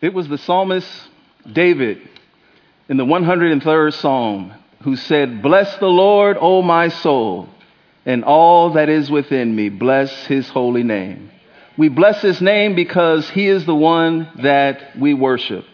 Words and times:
It 0.00 0.14
was 0.14 0.28
the 0.28 0.38
psalmist 0.38 0.88
David 1.50 2.08
in 2.88 2.96
the 2.96 3.04
103rd 3.04 3.94
Psalm 3.94 4.54
who 4.82 4.96
said, 4.96 5.42
Bless 5.42 5.76
the 5.76 5.88
Lord, 5.88 6.38
O 6.40 6.62
my 6.62 6.88
soul, 6.88 7.48
and 8.06 8.24
all 8.24 8.72
that 8.72 8.88
is 8.88 9.10
within 9.10 9.54
me. 9.54 9.68
Bless 9.68 10.10
his 10.26 10.48
holy 10.48 10.82
name. 10.82 11.30
We 11.76 11.88
bless 11.88 12.22
his 12.22 12.40
name 12.40 12.74
because 12.74 13.28
he 13.30 13.46
is 13.46 13.66
the 13.66 13.74
one 13.74 14.30
that 14.42 14.98
we 14.98 15.12
worship. 15.12 15.66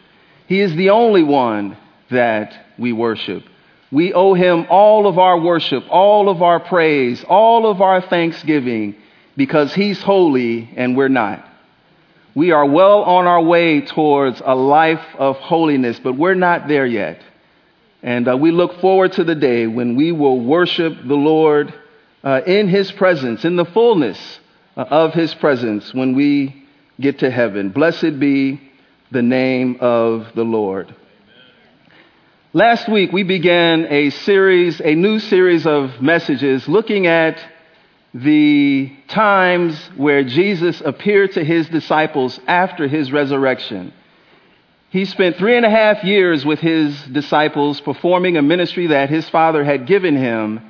He 0.49 0.61
is 0.61 0.75
the 0.75 0.91
only 0.91 1.23
one 1.23 1.77
that 2.11 2.67
we 2.79 2.93
worship. 2.93 3.45
We 3.93 4.13
owe 4.13 4.35
him 4.35 4.67
all 4.69 5.07
of 5.07 5.19
our 5.19 5.39
worship, 5.39 5.85
all 5.89 6.29
of 6.29 6.43
our 6.43 6.59
praise, 6.59 7.25
all 7.29 7.71
of 7.71 7.81
our 7.81 8.01
thanksgiving 8.01 8.97
because 9.37 9.73
he's 9.73 10.03
holy 10.03 10.69
and 10.77 10.97
we're 10.97 11.09
not. 11.09 11.49
We 12.37 12.51
are 12.51 12.67
well 12.67 13.01
on 13.01 13.27
our 13.27 13.41
way 13.41 13.81
towards 13.81 14.43
a 14.45 14.55
life 14.55 15.01
of 15.17 15.37
holiness, 15.37 15.99
but 15.99 16.19
we're 16.19 16.35
not 16.35 16.69
there 16.69 16.85
yet. 16.85 17.23
And 18.03 18.29
uh, 18.29 18.37
we 18.37 18.51
look 18.51 18.79
forward 18.83 19.13
to 19.13 19.25
the 19.25 19.35
day 19.35 19.67
when 19.67 19.97
we 19.97 20.13
will 20.13 20.39
worship 20.39 20.99
the 20.99 21.15
Lord 21.15 21.73
uh, 22.23 22.43
in 22.47 22.69
his 22.69 22.93
presence, 22.93 23.47
in 23.47 23.57
the 23.57 23.65
fullness 23.65 24.19
uh, 24.77 24.83
of 24.83 25.15
his 25.15 25.35
presence 25.37 25.95
when 25.95 26.15
we 26.15 26.67
get 27.01 27.21
to 27.21 27.31
heaven. 27.31 27.71
Blessed 27.71 28.21
be 28.21 28.61
the 29.11 29.23
name 29.23 29.79
of 29.81 30.27
the 30.35 30.45
Lord. 30.45 30.95
Last 32.53 32.87
week, 32.87 33.13
we 33.13 33.23
began 33.23 33.87
a 33.87 34.11
series, 34.11 34.79
a 34.83 34.95
new 34.95 35.21
series 35.21 35.67
of 35.67 36.03
messages 36.03 36.69
looking 36.69 37.07
at 37.07 37.43
the 38.23 38.91
times 39.09 39.79
where 39.95 40.25
Jesus 40.25 40.81
appeared 40.81 41.33
to 41.33 41.45
his 41.45 41.69
disciples 41.69 42.41
after 42.47 42.89
his 42.89 43.13
resurrection. 43.13 43.93
He 44.89 45.05
spent 45.05 45.37
three 45.37 45.57
and 45.57 45.67
a 45.67 45.71
half 45.71 46.03
years 46.03 46.43
with 46.43 46.59
his 46.59 46.99
disciples 47.03 47.79
performing 47.83 48.39
a 48.39 48.43
ministry 48.43 48.87
that 48.87 49.11
his 49.11 49.29
father 49.29 49.63
had 49.63 49.87
given 49.87 50.17
him. 50.17 50.61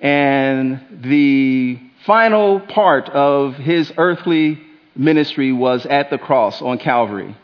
And 0.00 0.80
the 1.02 1.78
final 2.06 2.60
part 2.60 3.10
of 3.10 3.56
his 3.56 3.92
earthly 3.98 4.58
ministry 4.96 5.52
was 5.52 5.84
at 5.84 6.08
the 6.08 6.18
cross 6.18 6.62
on 6.62 6.78
Calvary. 6.78 7.36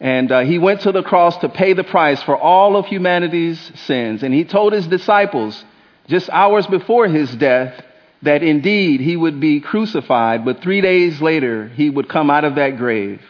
And 0.00 0.32
uh, 0.32 0.40
he 0.40 0.58
went 0.58 0.82
to 0.82 0.92
the 0.92 1.02
cross 1.02 1.36
to 1.38 1.50
pay 1.50 1.74
the 1.74 1.84
price 1.84 2.22
for 2.22 2.36
all 2.36 2.76
of 2.76 2.86
humanity's 2.86 3.60
sins. 3.80 4.22
And 4.22 4.32
he 4.32 4.44
told 4.44 4.72
his 4.72 4.86
disciples, 4.86 5.62
just 6.06 6.30
hours 6.30 6.66
before 6.66 7.08
his 7.08 7.34
death, 7.36 7.84
that 8.22 8.42
indeed 8.42 9.00
he 9.00 9.16
would 9.16 9.40
be 9.40 9.60
crucified, 9.60 10.44
but 10.44 10.60
three 10.60 10.80
days 10.80 11.20
later 11.20 11.68
he 11.68 11.88
would 11.88 12.08
come 12.08 12.30
out 12.30 12.44
of 12.44 12.56
that 12.56 12.76
grave. 12.76 13.22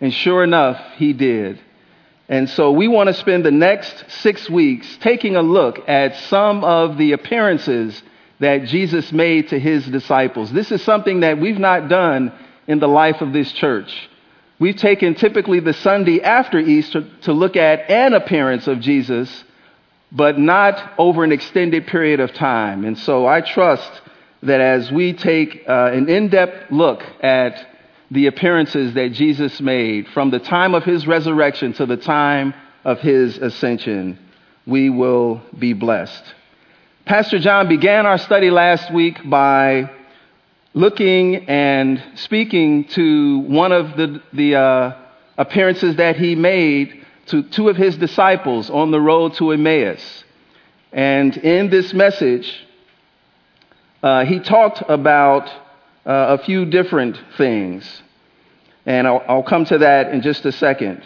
And 0.00 0.12
sure 0.12 0.42
enough, 0.42 0.80
he 0.96 1.12
did. 1.12 1.60
And 2.28 2.48
so 2.48 2.72
we 2.72 2.88
want 2.88 3.08
to 3.08 3.14
spend 3.14 3.44
the 3.44 3.50
next 3.50 4.04
six 4.08 4.48
weeks 4.48 4.96
taking 5.00 5.36
a 5.36 5.42
look 5.42 5.88
at 5.88 6.16
some 6.16 6.64
of 6.64 6.96
the 6.96 7.12
appearances 7.12 8.02
that 8.40 8.64
Jesus 8.64 9.12
made 9.12 9.48
to 9.48 9.58
his 9.58 9.86
disciples. 9.86 10.52
This 10.52 10.72
is 10.72 10.82
something 10.82 11.20
that 11.20 11.38
we've 11.38 11.58
not 11.58 11.88
done 11.88 12.32
in 12.66 12.80
the 12.80 12.88
life 12.88 13.20
of 13.20 13.32
this 13.32 13.52
church. 13.52 14.08
We've 14.58 14.76
taken 14.76 15.14
typically 15.14 15.60
the 15.60 15.74
Sunday 15.74 16.22
after 16.22 16.58
Easter 16.58 17.06
to 17.22 17.32
look 17.32 17.56
at 17.56 17.90
an 17.90 18.14
appearance 18.14 18.66
of 18.66 18.80
Jesus, 18.80 19.44
but 20.10 20.38
not 20.38 20.94
over 20.98 21.24
an 21.24 21.32
extended 21.32 21.86
period 21.86 22.20
of 22.20 22.32
time. 22.32 22.84
And 22.84 22.98
so 22.98 23.26
I 23.26 23.40
trust 23.42 24.00
that 24.44 24.60
as 24.60 24.90
we 24.92 25.12
take 25.12 25.64
uh, 25.68 25.90
an 25.92 26.08
in 26.08 26.28
depth 26.28 26.70
look 26.70 27.02
at 27.22 27.66
the 28.10 28.26
appearances 28.26 28.94
that 28.94 29.12
Jesus 29.12 29.60
made 29.60 30.08
from 30.08 30.30
the 30.30 30.38
time 30.38 30.74
of 30.74 30.84
his 30.84 31.06
resurrection 31.06 31.72
to 31.74 31.86
the 31.86 31.96
time 31.96 32.54
of 32.84 33.00
his 33.00 33.38
ascension, 33.38 34.18
we 34.66 34.90
will 34.90 35.42
be 35.58 35.72
blessed. 35.72 36.22
Pastor 37.06 37.38
John 37.38 37.68
began 37.68 38.06
our 38.06 38.18
study 38.18 38.50
last 38.50 38.92
week 38.92 39.18
by 39.28 39.90
looking 40.74 41.48
and 41.48 42.02
speaking 42.14 42.84
to 42.88 43.38
one 43.40 43.72
of 43.72 43.96
the, 43.96 44.22
the 44.32 44.56
uh, 44.56 44.92
appearances 45.38 45.96
that 45.96 46.16
he 46.16 46.34
made 46.34 47.04
to 47.26 47.42
two 47.42 47.68
of 47.68 47.76
his 47.76 47.96
disciples 47.96 48.70
on 48.70 48.90
the 48.90 49.00
road 49.00 49.34
to 49.34 49.52
Emmaus. 49.52 50.24
And 50.92 51.36
in 51.38 51.70
this 51.70 51.92
message, 51.94 52.66
uh, 54.04 54.26
he 54.26 54.38
talked 54.38 54.82
about 54.86 55.48
uh, 56.04 56.36
a 56.38 56.44
few 56.44 56.66
different 56.66 57.18
things. 57.38 58.02
And 58.84 59.06
I'll, 59.06 59.24
I'll, 59.26 59.42
come 59.42 59.64
to 59.64 59.78
that 59.78 60.12
in 60.12 60.20
just 60.20 60.44
a 60.44 60.52
second. 60.52 61.02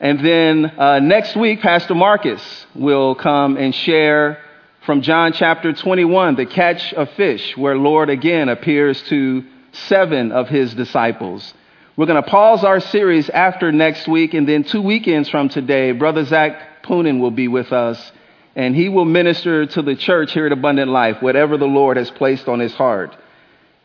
And 0.00 0.18
then 0.18 0.66
uh, 0.76 0.98
next 0.98 1.36
week, 1.36 1.60
Pastor 1.60 1.94
Marcus 1.94 2.66
will 2.74 3.14
come 3.14 3.56
and 3.56 3.72
share 3.72 4.42
from 4.84 5.02
John 5.02 5.32
chapter 5.32 5.72
21, 5.72 6.34
the 6.34 6.46
catch 6.46 6.92
of 6.94 7.10
fish, 7.10 7.56
where 7.56 7.76
Lord 7.76 8.10
again 8.10 8.48
appears 8.48 9.00
to 9.02 9.44
seven 9.70 10.32
of 10.32 10.48
his 10.48 10.74
disciples. 10.74 11.54
We're 11.96 12.06
going 12.06 12.20
to 12.20 12.28
pause 12.28 12.64
our 12.64 12.80
series 12.80 13.30
after 13.30 13.70
next 13.70 14.08
week, 14.08 14.34
and 14.34 14.48
then 14.48 14.64
two 14.64 14.82
weekends 14.82 15.28
from 15.28 15.48
today, 15.48 15.92
Brother 15.92 16.24
Zac 16.24 16.82
Poonen 16.82 17.20
will 17.20 17.30
be 17.30 17.46
with 17.46 17.72
us, 17.72 18.10
and 18.56 18.74
he 18.74 18.88
will 18.88 19.04
minister 19.04 19.66
to 19.66 19.82
the 19.82 19.94
church 19.94 20.32
here 20.32 20.46
at 20.46 20.52
Abundant 20.52 20.90
Life, 20.90 21.22
whatever 21.22 21.56
the 21.56 21.66
Lord 21.66 21.96
has 21.96 22.10
placed 22.10 22.48
on 22.48 22.58
his 22.60 22.74
heart. 22.74 23.16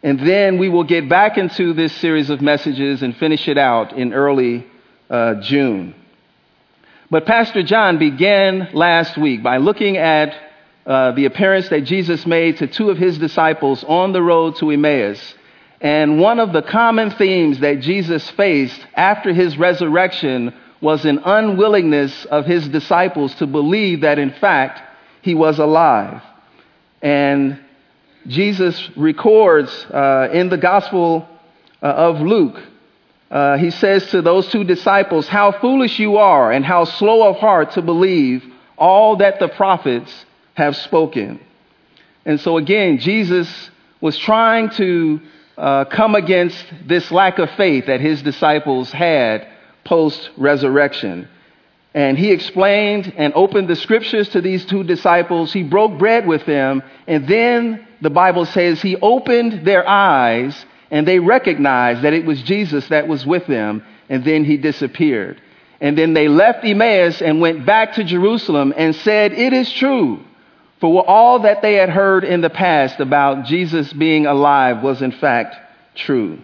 And 0.02 0.20
then 0.20 0.58
we 0.58 0.70
will 0.70 0.84
get 0.84 1.10
back 1.10 1.38
into 1.38 1.74
this 1.74 1.94
series 1.98 2.30
of 2.30 2.42
messages 2.42 3.02
and 3.02 3.16
finish 3.18 3.48
it 3.48 3.58
out 3.58 3.94
in 3.94 4.14
early 4.14 4.66
uh, 5.10 5.36
June. 5.36 5.96
But 7.10 7.26
Pastor 7.26 7.64
John 7.64 7.98
began 7.98 8.70
last 8.74 9.18
week 9.18 9.44
by 9.44 9.58
looking 9.58 9.98
at 9.98 10.36
uh, 10.86 11.12
the 11.12 11.26
appearance 11.26 11.70
that 11.70 11.82
Jesus 11.82 12.26
made 12.26 12.58
to 12.58 12.68
two 12.68 12.90
of 12.90 12.98
his 12.98 13.18
disciples 13.18 13.84
on 13.84 14.12
the 14.12 14.22
road 14.22 14.56
to 14.58 14.70
Emmaus. 14.70 15.36
And 15.82 16.20
one 16.20 16.40
of 16.40 16.54
the 16.54 16.62
common 16.62 17.12
themes 17.12 17.60
that 17.60 17.80
Jesus 17.80 18.28
faced 18.32 18.80
after 18.96 19.34
his 19.34 19.58
resurrection 19.58 20.54
was 20.82 21.06
an 21.06 21.20
unwillingness 21.24 22.26
of 22.26 22.46
his 22.46 22.68
disciples 22.68 23.34
to 23.36 23.48
believe 23.48 24.02
that, 24.02 24.20
in 24.20 24.32
fact, 24.32 24.82
he 25.22 25.34
was 25.34 25.60
alive. 25.60 26.22
And 27.02 27.60
Jesus 28.28 28.90
records 28.96 29.72
uh, 29.86 30.30
in 30.34 30.50
the 30.50 30.58
Gospel 30.58 31.28
uh, 31.82 31.86
of 31.86 32.22
Luke, 32.22 32.62
uh, 33.32 33.58
he 33.58 33.72
says 33.72 34.08
to 34.12 34.22
those 34.22 34.48
two 34.48 34.64
disciples, 34.64 35.28
How 35.28 35.52
foolish 35.52 36.00
you 36.00 36.18
are, 36.18 36.52
and 36.52 36.64
how 36.64 36.86
slow 36.86 37.30
of 37.30 37.38
heart 37.38 37.72
to 37.72 37.82
believe 37.82 38.44
all 38.78 39.18
that 39.18 39.40
the 39.40 39.48
prophets 39.48 40.26
have 40.54 40.76
spoken. 40.76 41.40
And 42.26 42.40
so, 42.40 42.58
again, 42.58 42.98
Jesus 42.98 43.70
was 44.02 44.18
trying 44.18 44.70
to 44.72 45.22
uh, 45.58 45.86
come 45.86 46.16
against 46.16 46.64
this 46.86 47.12
lack 47.12 47.40
of 47.40 47.50
faith 47.52 47.86
that 47.86 48.02
his 48.02 48.22
disciples 48.22 48.92
had 48.92 49.48
post 49.86 50.30
resurrection. 50.36 51.30
And 51.94 52.18
he 52.18 52.32
explained 52.32 53.14
and 53.16 53.34
opened 53.36 53.70
the 53.70 53.76
scriptures 53.78 54.28
to 54.30 54.42
these 54.42 54.66
two 54.66 54.84
disciples. 54.84 55.54
He 55.54 55.64
broke 55.64 55.98
bread 55.98 56.28
with 56.28 56.46
them. 56.46 56.84
And 57.08 57.26
then 57.26 57.88
the 58.02 58.10
Bible 58.10 58.46
says 58.46 58.82
he 58.82 58.98
opened 58.98 59.66
their 59.66 59.88
eyes 59.88 60.66
and 60.92 61.08
they 61.08 61.20
recognized 61.20 62.02
that 62.02 62.14
it 62.14 62.26
was 62.26 62.42
Jesus 62.44 62.86
that 62.90 63.08
was 63.08 63.26
with 63.26 63.48
them. 63.48 63.82
And 64.10 64.26
then 64.26 64.44
he 64.44 64.58
disappeared. 64.58 65.42
And 65.80 65.98
then 65.98 66.14
they 66.14 66.28
left 66.28 66.66
Emmaus 66.66 67.22
and 67.22 67.40
went 67.40 67.66
back 67.66 67.94
to 67.94 68.04
Jerusalem 68.04 68.74
and 68.76 68.94
said, 68.98 69.32
It 69.32 69.54
is 69.54 69.72
true. 69.72 70.20
For 70.82 71.08
all 71.08 71.40
that 71.40 71.62
they 71.62 71.76
had 71.76 71.90
heard 71.90 72.24
in 72.24 72.42
the 72.42 72.50
past 72.50 73.00
about 73.00 73.46
Jesus 73.46 73.92
being 73.94 74.26
alive 74.26 74.84
was 74.84 75.02
in 75.02 75.12
fact 75.12 75.56
true. 75.96 76.40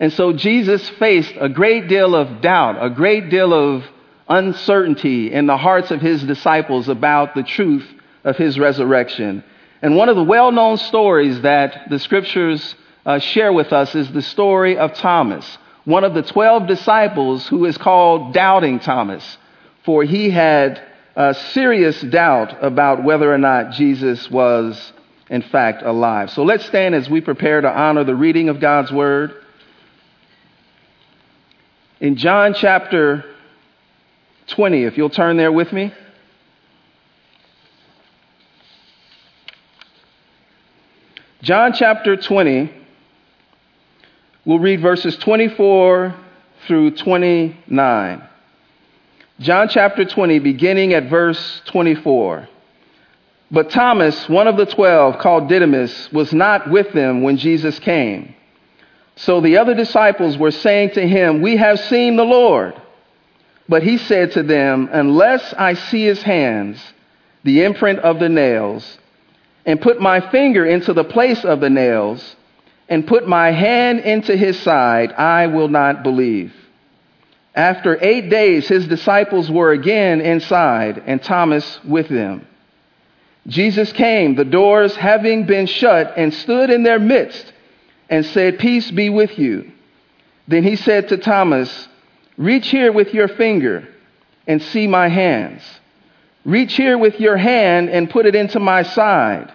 And 0.00 0.12
so 0.14 0.32
Jesus 0.32 0.88
faced 0.88 1.34
a 1.38 1.50
great 1.50 1.86
deal 1.86 2.16
of 2.16 2.40
doubt, 2.40 2.82
a 2.82 2.88
great 2.88 3.28
deal 3.28 3.52
of 3.52 3.84
uncertainty 4.28 5.30
in 5.30 5.46
the 5.46 5.58
hearts 5.58 5.90
of 5.90 6.00
his 6.00 6.22
disciples 6.24 6.88
about 6.88 7.34
the 7.34 7.42
truth 7.42 7.86
of 8.24 8.36
his 8.36 8.58
resurrection. 8.58 9.44
And 9.82 9.96
one 9.96 10.08
of 10.08 10.16
the 10.16 10.24
well 10.24 10.52
known 10.52 10.78
stories 10.78 11.42
that 11.42 11.90
the 11.90 11.98
scriptures 11.98 12.74
uh, 13.04 13.18
share 13.18 13.52
with 13.52 13.72
us 13.72 13.94
is 13.94 14.10
the 14.10 14.22
story 14.22 14.78
of 14.78 14.94
Thomas, 14.94 15.58
one 15.84 16.04
of 16.04 16.14
the 16.14 16.22
12 16.22 16.66
disciples 16.66 17.46
who 17.48 17.64
is 17.66 17.76
called 17.76 18.32
Doubting 18.32 18.78
Thomas, 18.78 19.38
for 19.84 20.02
he 20.04 20.30
had 20.30 20.80
a 21.16 21.34
serious 21.34 22.00
doubt 22.00 22.62
about 22.62 23.04
whether 23.04 23.32
or 23.32 23.38
not 23.38 23.72
Jesus 23.72 24.30
was, 24.30 24.92
in 25.28 25.42
fact, 25.42 25.82
alive. 25.82 26.30
So 26.30 26.44
let's 26.44 26.64
stand 26.66 26.94
as 26.94 27.10
we 27.10 27.20
prepare 27.20 27.60
to 27.60 27.68
honor 27.68 28.04
the 28.04 28.14
reading 28.14 28.48
of 28.48 28.60
God's 28.60 28.92
word. 28.92 29.34
In 32.00 32.16
John 32.16 32.54
chapter 32.54 33.26
20, 34.46 34.84
if 34.84 34.96
you'll 34.96 35.10
turn 35.10 35.36
there 35.36 35.52
with 35.52 35.70
me. 35.70 35.92
John 41.42 41.74
chapter 41.74 42.16
20, 42.16 42.72
we'll 44.46 44.58
read 44.58 44.80
verses 44.80 45.16
24 45.18 46.14
through 46.66 46.92
29. 46.92 48.28
John 49.40 49.68
chapter 49.68 50.06
20, 50.06 50.38
beginning 50.38 50.94
at 50.94 51.10
verse 51.10 51.60
24. 51.66 52.48
But 53.50 53.68
Thomas, 53.70 54.26
one 54.28 54.46
of 54.46 54.56
the 54.56 54.66
twelve, 54.66 55.18
called 55.18 55.48
Didymus, 55.48 56.12
was 56.12 56.32
not 56.32 56.70
with 56.70 56.92
them 56.92 57.22
when 57.22 57.36
Jesus 57.36 57.78
came. 57.78 58.34
So 59.20 59.42
the 59.42 59.58
other 59.58 59.74
disciples 59.74 60.38
were 60.38 60.50
saying 60.50 60.92
to 60.92 61.06
him, 61.06 61.42
We 61.42 61.56
have 61.56 61.78
seen 61.78 62.16
the 62.16 62.24
Lord. 62.24 62.74
But 63.68 63.82
he 63.82 63.98
said 63.98 64.32
to 64.32 64.42
them, 64.42 64.88
Unless 64.90 65.52
I 65.52 65.74
see 65.74 66.04
his 66.04 66.22
hands, 66.22 66.82
the 67.44 67.64
imprint 67.64 67.98
of 67.98 68.18
the 68.18 68.30
nails, 68.30 68.98
and 69.66 69.80
put 69.80 70.00
my 70.00 70.20
finger 70.30 70.64
into 70.64 70.94
the 70.94 71.04
place 71.04 71.44
of 71.44 71.60
the 71.60 71.68
nails, 71.68 72.34
and 72.88 73.06
put 73.06 73.28
my 73.28 73.50
hand 73.50 74.00
into 74.00 74.34
his 74.34 74.58
side, 74.60 75.12
I 75.12 75.48
will 75.48 75.68
not 75.68 76.02
believe. 76.02 76.54
After 77.54 78.02
eight 78.02 78.30
days, 78.30 78.68
his 78.68 78.88
disciples 78.88 79.50
were 79.50 79.72
again 79.72 80.22
inside, 80.22 81.02
and 81.04 81.22
Thomas 81.22 81.78
with 81.84 82.08
them. 82.08 82.46
Jesus 83.46 83.92
came, 83.92 84.34
the 84.34 84.46
doors 84.46 84.96
having 84.96 85.44
been 85.44 85.66
shut, 85.66 86.14
and 86.16 86.32
stood 86.32 86.70
in 86.70 86.84
their 86.84 86.98
midst 86.98 87.49
and 88.10 88.26
said, 88.26 88.58
Peace 88.58 88.90
be 88.90 89.08
with 89.08 89.38
you. 89.38 89.70
Then 90.48 90.64
he 90.64 90.76
said 90.76 91.08
to 91.08 91.16
Thomas, 91.16 91.88
Reach 92.36 92.68
here 92.68 92.92
with 92.92 93.14
your 93.14 93.28
finger 93.28 93.88
and 94.46 94.60
see 94.60 94.86
my 94.86 95.08
hands. 95.08 95.62
Reach 96.44 96.74
here 96.74 96.98
with 96.98 97.20
your 97.20 97.36
hand 97.36 97.88
and 97.88 98.10
put 98.10 98.26
it 98.26 98.34
into 98.34 98.58
my 98.58 98.82
side. 98.82 99.52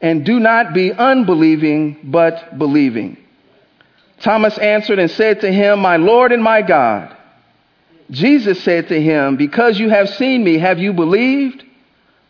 And 0.00 0.26
do 0.26 0.40
not 0.40 0.74
be 0.74 0.92
unbelieving, 0.92 1.98
but 2.04 2.58
believing. 2.58 3.16
Thomas 4.20 4.58
answered 4.58 4.98
and 4.98 5.10
said 5.10 5.40
to 5.42 5.52
him, 5.52 5.80
My 5.80 5.96
Lord 5.96 6.32
and 6.32 6.42
my 6.42 6.62
God. 6.62 7.16
Jesus 8.10 8.62
said 8.62 8.88
to 8.88 9.00
him, 9.00 9.36
Because 9.36 9.78
you 9.78 9.88
have 9.90 10.08
seen 10.10 10.42
me, 10.42 10.58
have 10.58 10.78
you 10.78 10.92
believed? 10.92 11.64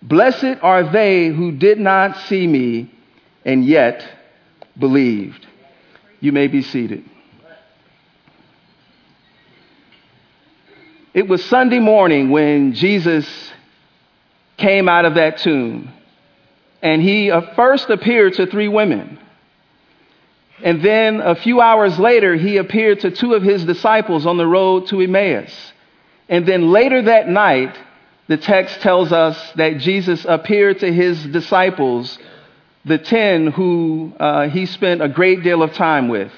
Blessed 0.03 0.59
are 0.63 0.83
they 0.83 1.29
who 1.29 1.53
did 1.53 1.81
not 1.81 2.17
see 2.29 2.47
me 2.47 2.93
and 3.45 3.65
yet 3.65 4.07
believed. 4.79 5.47
You 6.25 6.33
may 6.33 6.47
be 6.47 6.63
seated. 6.63 7.05
It 11.13 11.29
was 11.29 11.45
Sunday 11.45 11.81
morning 11.81 12.31
when 12.31 12.73
Jesus 12.73 13.29
came 14.57 14.89
out 14.89 15.05
of 15.05 15.17
that 15.17 15.37
tomb, 15.37 15.93
and 16.81 17.03
he 17.03 17.31
uh, 17.31 17.55
first 17.55 17.91
appeared 17.91 18.33
to 18.37 18.47
three 18.47 18.69
women. 18.69 19.19
And 20.63 20.81
then 20.83 21.21
a 21.21 21.35
few 21.35 21.61
hours 21.61 21.99
later, 21.99 22.37
he 22.37 22.57
appeared 22.57 23.01
to 23.01 23.11
two 23.11 23.35
of 23.35 23.43
his 23.43 23.63
disciples 23.67 24.25
on 24.25 24.39
the 24.39 24.47
road 24.47 24.87
to 24.87 25.03
Emmaus. 25.03 25.55
And 26.31 26.47
then 26.47 26.73
later 26.73 27.03
that 27.03 27.29
night, 27.29 27.79
the 28.29 28.39
text 28.39 28.81
tells 28.81 29.13
us 29.13 29.37
that 29.57 29.77
Jesus 29.77 30.25
appeared 30.27 30.79
to 30.79 30.91
his 30.91 31.23
disciples, 31.27 32.19
the 32.85 32.99
ten 32.99 33.47
who 33.49 34.13
uh, 34.19 34.49
he 34.49 34.67
spent 34.67 35.03
a 35.03 35.09
great 35.09 35.43
deal 35.43 35.63
of 35.63 35.73
time 35.73 36.09
with. 36.09 36.33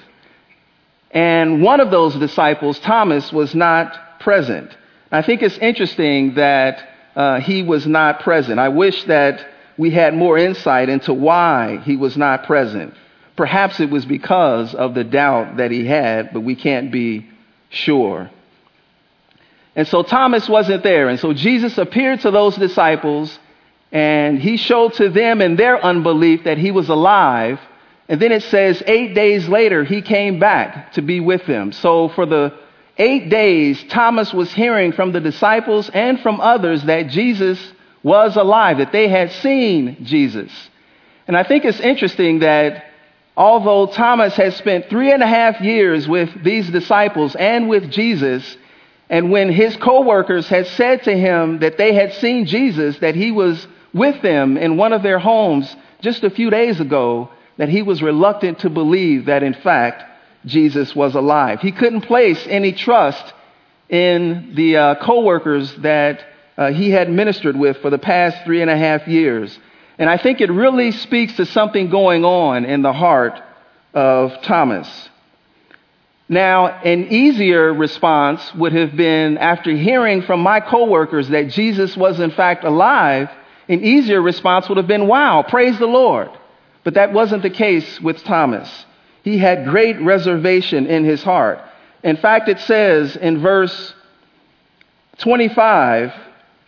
And 1.11 1.63
one 1.63 1.81
of 1.81 1.91
those 1.91 2.15
disciples, 2.17 2.79
Thomas, 2.81 3.33
was 3.33 3.55
not 3.55 4.21
present. 4.21 4.77
I 5.11 5.23
think 5.23 5.43
it's 5.43 5.59
interesting 5.59 6.35
that 6.35 6.89
uh, 7.15 7.41
he 7.41 7.63
was 7.63 7.87
not 7.87 8.21
present. 8.21 8.59
I 8.59 8.69
wish 8.69 9.05
that 9.05 9.47
we 9.79 9.91
had 9.91 10.15
more 10.15 10.37
insight 10.37 10.89
into 10.89 11.15
why 11.15 11.79
he 11.85 11.97
was 11.97 12.17
not 12.17 12.45
present. 12.45 12.95
Perhaps 13.37 13.81
it 13.81 13.91
was 13.91 14.05
because 14.05 14.75
of 14.75 14.95
the 14.95 15.05
doubt 15.05 15.59
that 15.59 15.71
he 15.71 15.87
had, 15.87 16.33
but 16.33 16.41
we 16.41 16.55
can't 16.55 16.91
be 16.91 17.27
sure. 17.69 18.31
And 19.75 19.87
so 19.87 20.03
Thomas 20.03 20.49
wasn't 20.49 20.83
there. 20.83 21.09
And 21.09 21.21
so 21.21 21.35
Jesus 21.35 21.77
appeared 21.77 22.21
to 22.21 22.31
those 22.31 22.57
disciples 22.57 23.39
and 23.93 24.41
he 24.41 24.57
showed 24.57 24.95
to 24.95 25.09
them 25.09 25.41
in 25.41 25.57
their 25.57 25.83
unbelief 25.83 26.45
that 26.45 26.59
he 26.59 26.71
was 26.71 26.89
alive. 26.89 27.61
And 28.09 28.21
then 28.21 28.33
it 28.33 28.43
says 28.45 28.83
eight 28.87 29.15
days 29.15 29.49
later, 29.49 29.85
he 29.85 30.03
came 30.03 30.39
back 30.39 30.93
to 30.93 31.03
be 31.03 31.21
with 31.21 31.47
them. 31.47 31.73
So 31.73 32.09
for 32.11 32.27
the 32.27 32.53
eight 32.99 33.29
days, 33.29 33.83
Thomas 33.89 34.33
was 34.33 34.53
hearing 34.53 34.93
from 34.93 35.13
the 35.13 35.21
disciples 35.21 35.91
and 35.91 36.21
from 36.21 36.41
others 36.41 36.83
that 36.85 37.09
Jesus 37.09 37.61
was 38.03 38.37
alive, 38.37 38.79
that 38.79 38.93
they 38.93 39.09
had 39.09 39.33
seen 39.33 40.05
Jesus. 40.05 40.53
And 41.27 41.37
I 41.37 41.43
think 41.43 41.65
it's 41.65 41.81
interesting 41.81 42.41
that 42.41 42.85
although 43.37 43.87
Thomas 43.87 44.35
had 44.35 44.55
spent 44.55 44.89
three 44.89 45.13
and 45.13 45.23
a 45.23 45.27
half 45.27 45.61
years 45.61 46.07
with 46.09 46.45
these 46.45 46.71
disciples 46.71 47.35
and 47.35 47.69
with 47.69 47.91
Jesus, 47.91 48.57
and 49.09 49.31
when 49.31 49.53
his 49.53 49.77
coworkers 49.77 50.49
had 50.49 50.67
said 50.69 51.03
to 51.05 51.17
him 51.17 51.61
that 51.61 51.79
they 51.79 51.95
had 51.95 52.15
seen 52.15 52.47
Jesus, 52.47 52.99
that 52.99 53.15
he 53.15 53.31
was 53.33 53.67
with 53.93 54.23
them 54.23 54.57
in 54.57 54.77
one 54.77 54.93
of 54.93 55.03
their 55.03 55.19
homes 55.19 55.75
just 56.01 56.23
a 56.25 56.31
few 56.31 56.51
days 56.51 56.81
ago, 56.81 57.31
that 57.57 57.69
he 57.69 57.83
was 57.83 58.03
reluctant 58.03 58.61
to 58.61 58.71
believe 58.71 59.27
that 59.27 59.43
in 59.43 59.55
fact 59.55 60.05
Jesus 60.45 60.95
was 60.95 61.15
alive. 61.15 61.61
He 61.61 61.73
couldn't 61.73 62.03
place 62.03 62.45
any 62.49 62.73
trust 62.73 63.33
in 63.89 64.53
the 64.55 64.77
uh, 64.77 64.95
coworkers 64.97 65.75
that 65.77 66.25
uh, 66.57 66.73
he 66.73 66.91
had 66.91 67.11
ministered 67.11 67.57
with 67.57 67.79
for 67.79 67.91
the 67.91 67.99
past 67.99 68.45
three 68.45 68.63
and 68.63 68.71
a 68.71 68.77
half 68.77 69.07
years. 69.07 69.59
And 69.99 70.11
I 70.11 70.19
think 70.19 70.41
it 70.41 70.51
really 70.51 70.93
speaks 70.93 71.37
to 71.37 71.47
something 71.47 71.89
going 71.91 72.25
on 72.25 72.65
in 72.65 72.83
the 72.83 72.93
heart 72.93 73.41
of 73.95 74.43
Thomas. 74.43 75.09
Now, 76.29 76.67
an 76.67 77.09
easier 77.13 77.73
response 77.73 78.55
would 78.55 78.73
have 78.73 78.97
been 78.97 79.39
after 79.39 79.71
hearing 79.71 80.23
from 80.23 80.41
my 80.41 80.61
coworkers 80.61 81.29
that 81.29 81.49
Jesus 81.49 81.97
was 81.97 82.19
in 82.19 82.33
fact 82.33 82.65
alive, 82.65 83.31
an 83.69 83.85
easier 83.85 84.21
response 84.21 84.69
would 84.69 84.79
have 84.79 84.87
been, 84.87 85.07
wow, 85.07 85.43
praise 85.43 85.79
the 85.79 85.87
Lord. 85.87 86.31
But 86.85 86.95
that 86.95 87.13
wasn't 87.13 87.43
the 87.43 87.51
case 87.51 88.01
with 88.01 88.23
Thomas. 88.25 88.87
He 89.23 89.39
had 89.39 89.67
great 89.67 90.01
reservation 90.01 90.87
in 90.87 91.05
his 91.05 91.23
heart. 91.23 91.61
In 92.05 92.17
fact, 92.17 92.49
it 92.49 92.61
says 92.61 93.17
in 93.17 93.41
verse 93.41 93.95
25 95.19 96.13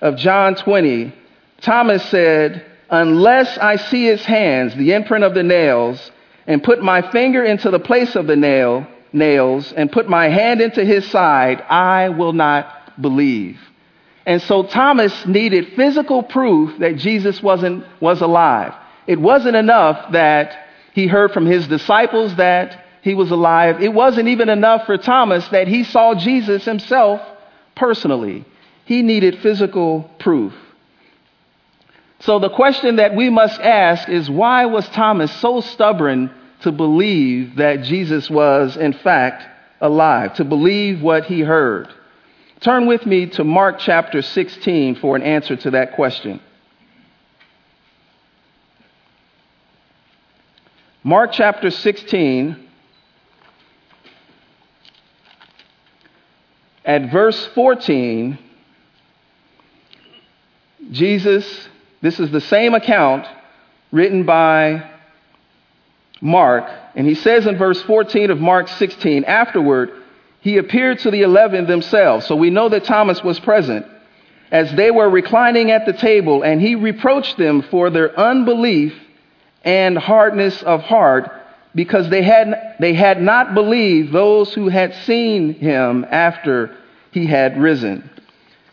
of 0.01 0.17
John 0.17 0.57
20, 0.57 1.13
Thomas 1.61 2.05
said, 2.07 2.65
Unless 2.91 3.59
I 3.59 3.77
see 3.77 4.07
his 4.07 4.25
hands, 4.25 4.75
the 4.75 4.93
imprint 4.93 5.25
of 5.25 5.35
the 5.35 5.43
nails, 5.43 6.11
and 6.47 6.65
put 6.65 6.83
my 6.83 7.03
finger 7.13 7.45
into 7.45 7.71
the 7.71 7.79
place 7.79 8.17
of 8.17 8.27
the 8.27 8.37
nail, 8.37 8.87
nails 9.13 9.73
and 9.73 9.93
put 9.93 10.09
my 10.09 10.29
hand 10.29 10.61
into 10.61 10.85
his 10.85 11.09
side, 11.11 11.61
I 11.63 12.09
will 12.09 12.33
not 12.33 13.01
believe. 13.01 13.59
And 14.29 14.43
so 14.43 14.63
Thomas 14.63 15.27
needed 15.27 15.73
physical 15.75 16.23
proof 16.23 16.79
that 16.81 16.97
Jesus 16.97 17.43
wasn't, 17.43 17.87
was 17.99 18.21
alive. 18.21 18.75
It 19.07 19.19
wasn't 19.19 19.57
enough 19.57 20.13
that 20.13 20.67
he 20.93 21.07
heard 21.07 21.33
from 21.33 21.47
his 21.47 21.67
disciples 21.67 22.37
that 22.37 22.85
he 23.01 23.15
was 23.15 23.31
alive. 23.31 23.81
It 23.83 23.95
wasn't 23.95 24.29
even 24.29 24.51
enough 24.51 24.85
for 24.85 24.99
Thomas 24.99 25.49
that 25.49 25.67
he 25.67 25.83
saw 25.83 26.15
Jesus 26.15 26.67
himself 26.67 27.23
personally. 27.75 28.45
He 28.85 29.01
needed 29.01 29.39
physical 29.39 30.11
proof. 30.19 30.53
So 32.21 32.39
the 32.39 32.51
question 32.51 32.97
that 32.97 33.17
we 33.17 33.31
must 33.31 33.59
ask 33.63 34.11
is 34.11 34.29
why 34.29 34.67
was 34.67 34.87
Thomas 34.91 35.33
so 35.41 35.63
stubborn 35.63 36.31
to 36.61 36.71
believe 36.71 37.57
that 37.57 37.85
Jesus 37.85 38.29
was, 38.29 38.77
in 38.77 38.93
fact, 38.93 39.43
alive, 39.81 40.35
to 40.35 40.45
believe 40.45 41.01
what 41.01 41.25
he 41.25 41.41
heard. 41.41 41.89
Turn 42.61 42.87
with 42.87 43.07
me 43.07 43.27
to 43.27 43.45
Mark 43.45 43.79
chapter 43.79 44.21
16 44.21 44.97
for 44.97 45.15
an 45.15 45.23
answer 45.23 45.55
to 45.55 45.71
that 45.71 45.93
question. 45.93 46.41
Mark 51.05 51.31
chapter 51.33 51.71
16, 51.71 52.69
at 56.85 57.13
verse 57.13 57.47
14, 57.55 58.37
Jesus, 60.91 61.69
this 62.01 62.19
is 62.19 62.33
the 62.33 62.41
same 62.41 62.75
account 62.75 63.25
written 63.93 64.25
by 64.25 64.91
Mark, 66.21 66.69
and 66.97 67.07
he 67.07 67.15
says 67.15 67.47
in 67.47 67.57
verse 67.57 67.81
14 67.83 68.33
of 68.33 68.41
Mark 68.41 68.67
16, 68.67 69.25
afterward, 69.25 69.98
he 70.41 70.57
appeared 70.59 71.01
to 71.01 71.11
the 71.11 71.23
eleven 71.23 71.67
themselves. 71.67 72.27
So 72.27 72.37
we 72.37 72.51
know 72.51 72.69
that 72.69 72.85
Thomas 72.85 73.23
was 73.23 73.41
present 73.41 73.87
as 74.51 74.73
they 74.75 74.91
were 74.91 75.11
reclining 75.11 75.71
at 75.71 75.85
the 75.85 75.93
table, 75.93 76.43
and 76.43 76.61
he 76.61 76.75
reproached 76.75 77.37
them 77.37 77.63
for 77.63 77.91
their 77.91 78.19
unbelief 78.19 78.95
and 79.65 79.99
hardness 79.99 80.63
of 80.63 80.83
heart 80.83 81.31
because 81.75 82.09
they 82.09 82.23
had, 82.23 82.77
they 82.81 82.95
had 82.95 83.21
not 83.21 83.55
believed 83.55 84.13
those 84.13 84.55
who 84.55 84.69
had 84.69 84.95
seen 85.05 85.53
him 85.55 86.07
after 86.11 86.75
he 87.11 87.27
had 87.27 87.61
risen. 87.61 88.09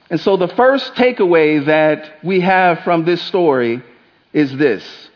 And 0.09 0.19
so 0.19 0.37
the 0.37 0.47
first 0.47 0.93
takeaway 0.95 1.65
that 1.65 2.23
we 2.23 2.39
have 2.39 2.79
from 2.81 3.05
this 3.05 3.21
story 3.23 3.81
is 4.31 4.55
this 4.55 5.09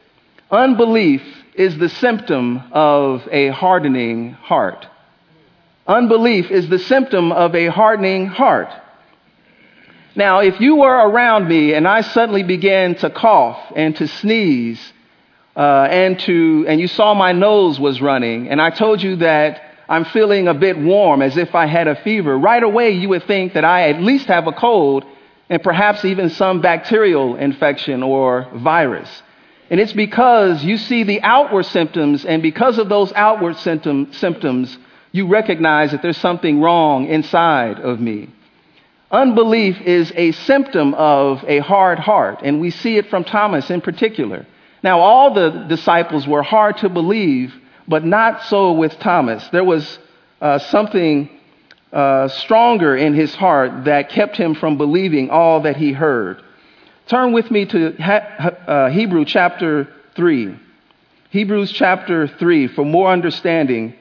unbelief 0.51 1.21
is 1.53 1.77
the 1.77 1.89
symptom 1.89 2.61
of 2.71 3.27
a 3.31 3.49
hardening 3.49 4.31
heart. 4.33 4.87
Unbelief 5.89 6.51
is 6.51 6.69
the 6.69 6.77
symptom 6.77 7.31
of 7.31 7.55
a 7.55 7.65
hardening 7.65 8.27
heart. 8.27 8.69
Now, 10.15 10.37
if 10.37 10.61
you 10.61 10.75
were 10.75 11.09
around 11.09 11.47
me 11.47 11.73
and 11.73 11.87
I 11.87 12.01
suddenly 12.01 12.43
began 12.43 12.93
to 12.97 13.09
cough 13.09 13.59
and 13.75 13.95
to 13.95 14.07
sneeze, 14.07 14.79
uh, 15.55 15.87
and 15.89 16.19
to 16.19 16.65
and 16.67 16.79
you 16.79 16.87
saw 16.87 17.15
my 17.15 17.31
nose 17.31 17.79
was 17.79 18.01
running, 18.01 18.49
and 18.49 18.61
I 18.61 18.69
told 18.69 19.01
you 19.01 19.15
that 19.15 19.63
I'm 19.89 20.05
feeling 20.05 20.47
a 20.47 20.53
bit 20.53 20.77
warm, 20.77 21.23
as 21.23 21.37
if 21.37 21.55
I 21.55 21.65
had 21.65 21.87
a 21.87 21.95
fever, 21.95 22.37
right 22.37 22.61
away 22.61 22.91
you 22.91 23.09
would 23.09 23.23
think 23.23 23.53
that 23.53 23.65
I 23.65 23.89
at 23.89 23.99
least 23.99 24.27
have 24.27 24.45
a 24.45 24.51
cold 24.51 25.05
and 25.49 25.63
perhaps 25.63 26.05
even 26.05 26.29
some 26.29 26.61
bacterial 26.61 27.35
infection 27.35 28.03
or 28.03 28.47
virus. 28.53 29.23
And 29.71 29.79
it's 29.79 29.93
because 29.93 30.63
you 30.63 30.77
see 30.77 31.01
the 31.01 31.23
outward 31.23 31.65
symptoms, 31.65 32.25
and 32.25 32.43
because 32.43 32.77
of 32.77 32.89
those 32.89 33.11
outward 33.13 33.57
symptom, 33.57 34.13
symptoms, 34.13 34.77
you 35.11 35.27
recognize 35.27 35.91
that 35.91 36.01
there's 36.01 36.17
something 36.17 36.61
wrong 36.61 37.07
inside 37.07 37.79
of 37.79 37.99
me. 37.99 38.29
Unbelief 39.11 39.81
is 39.81 40.11
a 40.15 40.31
symptom 40.31 40.93
of 40.93 41.43
a 41.47 41.59
hard 41.59 41.97
heart, 41.97 42.41
and 42.43 42.61
we 42.61 42.69
see 42.69 42.97
it 42.97 43.09
from 43.09 43.23
Thomas 43.23 43.71
in 43.71 43.81
particular. 43.81 44.45
Now, 44.83 44.99
all 44.99 45.33
the 45.33 45.65
disciples 45.67 46.27
were 46.27 46.43
hard 46.43 46.77
to 46.77 46.89
believe, 46.89 47.53
but 47.87 48.05
not 48.05 48.43
so 48.43 48.73
with 48.73 48.97
Thomas. 48.99 49.47
There 49.49 49.63
was 49.63 49.97
uh, 50.41 50.59
something 50.59 51.29
uh, 51.91 52.27
stronger 52.27 52.95
in 52.95 53.15
his 53.15 53.33
heart 53.33 53.85
that 53.85 54.09
kept 54.09 54.37
him 54.37 54.53
from 54.53 54.77
believing 54.77 55.31
all 55.31 55.61
that 55.61 55.75
he 55.75 55.91
heard. 55.91 56.43
Turn 57.07 57.33
with 57.33 57.49
me 57.49 57.65
to 57.65 57.95
ha- 57.99 58.49
uh, 58.67 58.89
Hebrew 58.91 59.25
chapter 59.25 59.87
3. 60.15 60.55
Hebrews 61.31 61.71
chapter 61.71 62.27
3 62.27 62.67
for 62.67 62.85
more 62.85 63.11
understanding 63.11 63.95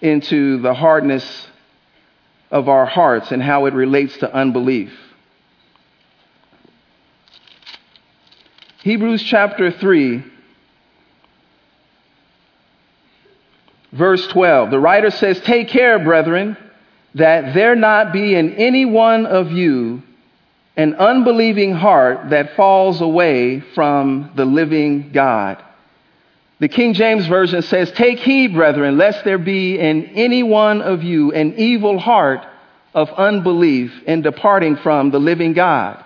into 0.00 0.58
the 0.58 0.74
hardness 0.74 1.48
of 2.50 2.68
our 2.68 2.86
hearts 2.86 3.30
and 3.30 3.42
how 3.42 3.66
it 3.66 3.74
relates 3.74 4.16
to 4.18 4.34
unbelief. 4.34 4.92
Hebrews 8.82 9.22
chapter 9.22 9.70
3, 9.70 10.24
verse 13.92 14.26
12. 14.28 14.70
The 14.70 14.80
writer 14.80 15.10
says, 15.10 15.38
Take 15.40 15.68
care, 15.68 15.98
brethren, 15.98 16.56
that 17.14 17.54
there 17.54 17.76
not 17.76 18.12
be 18.12 18.34
in 18.34 18.54
any 18.54 18.86
one 18.86 19.26
of 19.26 19.52
you 19.52 20.02
an 20.76 20.94
unbelieving 20.94 21.74
heart 21.74 22.30
that 22.30 22.56
falls 22.56 23.02
away 23.02 23.60
from 23.60 24.32
the 24.34 24.46
living 24.46 25.12
God. 25.12 25.62
The 26.60 26.68
King 26.68 26.92
James 26.92 27.26
Version 27.26 27.62
says, 27.62 27.90
Take 27.92 28.18
heed, 28.18 28.52
brethren, 28.52 28.98
lest 28.98 29.24
there 29.24 29.38
be 29.38 29.78
in 29.78 30.04
any 30.14 30.42
one 30.42 30.82
of 30.82 31.02
you 31.02 31.32
an 31.32 31.54
evil 31.56 31.98
heart 31.98 32.46
of 32.94 33.10
unbelief 33.12 34.02
in 34.06 34.20
departing 34.20 34.76
from 34.76 35.10
the 35.10 35.18
living 35.18 35.54
God. 35.54 36.04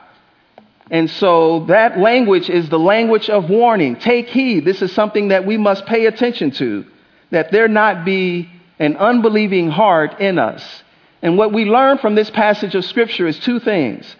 And 0.92 1.11
so 1.11 1.64
that 1.66 1.99
language 1.99 2.49
is 2.49 2.68
the 2.68 2.78
language 2.78 3.28
of 3.28 3.50
warning. 3.50 3.96
Take 3.96 4.28
heed. 4.28 4.64
This 4.64 4.80
is 4.80 4.92
something 4.92 5.28
that 5.28 5.44
we 5.44 5.56
must 5.56 5.87
pay 5.87 6.06
attention 6.06 6.52
to, 6.52 6.84
that 7.30 7.50
there 7.50 7.66
not 7.66 8.04
be 8.04 8.49
an 8.78 8.96
unbelieving 8.96 9.70
heart 9.70 10.20
in 10.20 10.38
us. 10.38 10.84
And 11.20 11.37
what 11.37 11.52
we 11.52 11.64
learn 11.64 11.99
from 11.99 12.14
this 12.14 12.30
passage 12.30 12.76
of 12.76 12.84
Scripture 12.84 13.26
is 13.26 13.40
two 13.40 13.58
things. 13.58 14.14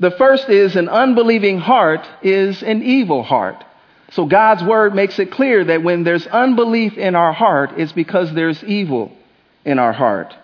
The 0.00 0.10
first 0.10 0.48
is 0.48 0.74
an 0.74 0.88
unbelieving 0.88 1.58
heart 1.58 2.08
is 2.22 2.62
an 2.64 2.82
evil 2.82 3.22
heart. 3.22 3.62
So 4.12 4.26
God's 4.26 4.62
word 4.62 4.94
makes 4.94 5.18
it 5.18 5.32
clear 5.32 5.64
that 5.64 5.82
when 5.82 6.04
there's 6.04 6.26
unbelief 6.26 6.96
in 6.96 7.14
our 7.14 7.32
heart, 7.32 7.72
it's 7.76 7.92
because 7.92 8.32
there's 8.32 8.62
evil 8.64 9.12
in 9.64 9.78
our 9.78 9.92
heart. 9.92 10.34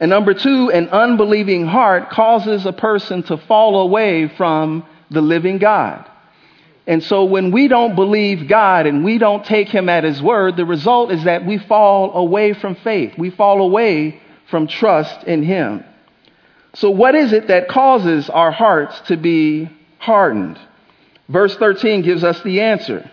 And 0.00 0.10
number 0.10 0.34
two, 0.34 0.70
an 0.70 0.88
unbelieving 0.88 1.66
heart 1.66 2.10
causes 2.10 2.66
a 2.66 2.72
person 2.72 3.22
to 3.24 3.36
fall 3.36 3.82
away 3.82 4.28
from 4.28 4.84
the 5.10 5.20
living 5.20 5.58
God. 5.58 6.08
And 6.86 7.02
so 7.04 7.24
when 7.24 7.52
we 7.52 7.68
don't 7.68 7.94
believe 7.94 8.48
God 8.48 8.86
and 8.86 9.04
we 9.04 9.18
don't 9.18 9.44
take 9.44 9.68
him 9.68 9.88
at 9.88 10.02
his 10.02 10.20
word, 10.20 10.56
the 10.56 10.64
result 10.64 11.12
is 11.12 11.24
that 11.24 11.46
we 11.46 11.58
fall 11.58 12.14
away 12.14 12.54
from 12.54 12.74
faith. 12.74 13.16
We 13.16 13.30
fall 13.30 13.60
away 13.60 14.20
from 14.50 14.66
trust 14.66 15.24
in 15.24 15.44
him. 15.44 15.84
So 16.74 16.90
what 16.90 17.14
is 17.14 17.32
it 17.32 17.48
that 17.48 17.68
causes 17.68 18.28
our 18.28 18.50
hearts 18.50 18.98
to 19.02 19.16
be 19.16 19.70
hardened? 19.98 20.58
Verse 21.32 21.56
13 21.56 22.02
gives 22.02 22.22
us 22.22 22.40
the 22.42 22.60
answer 22.60 23.10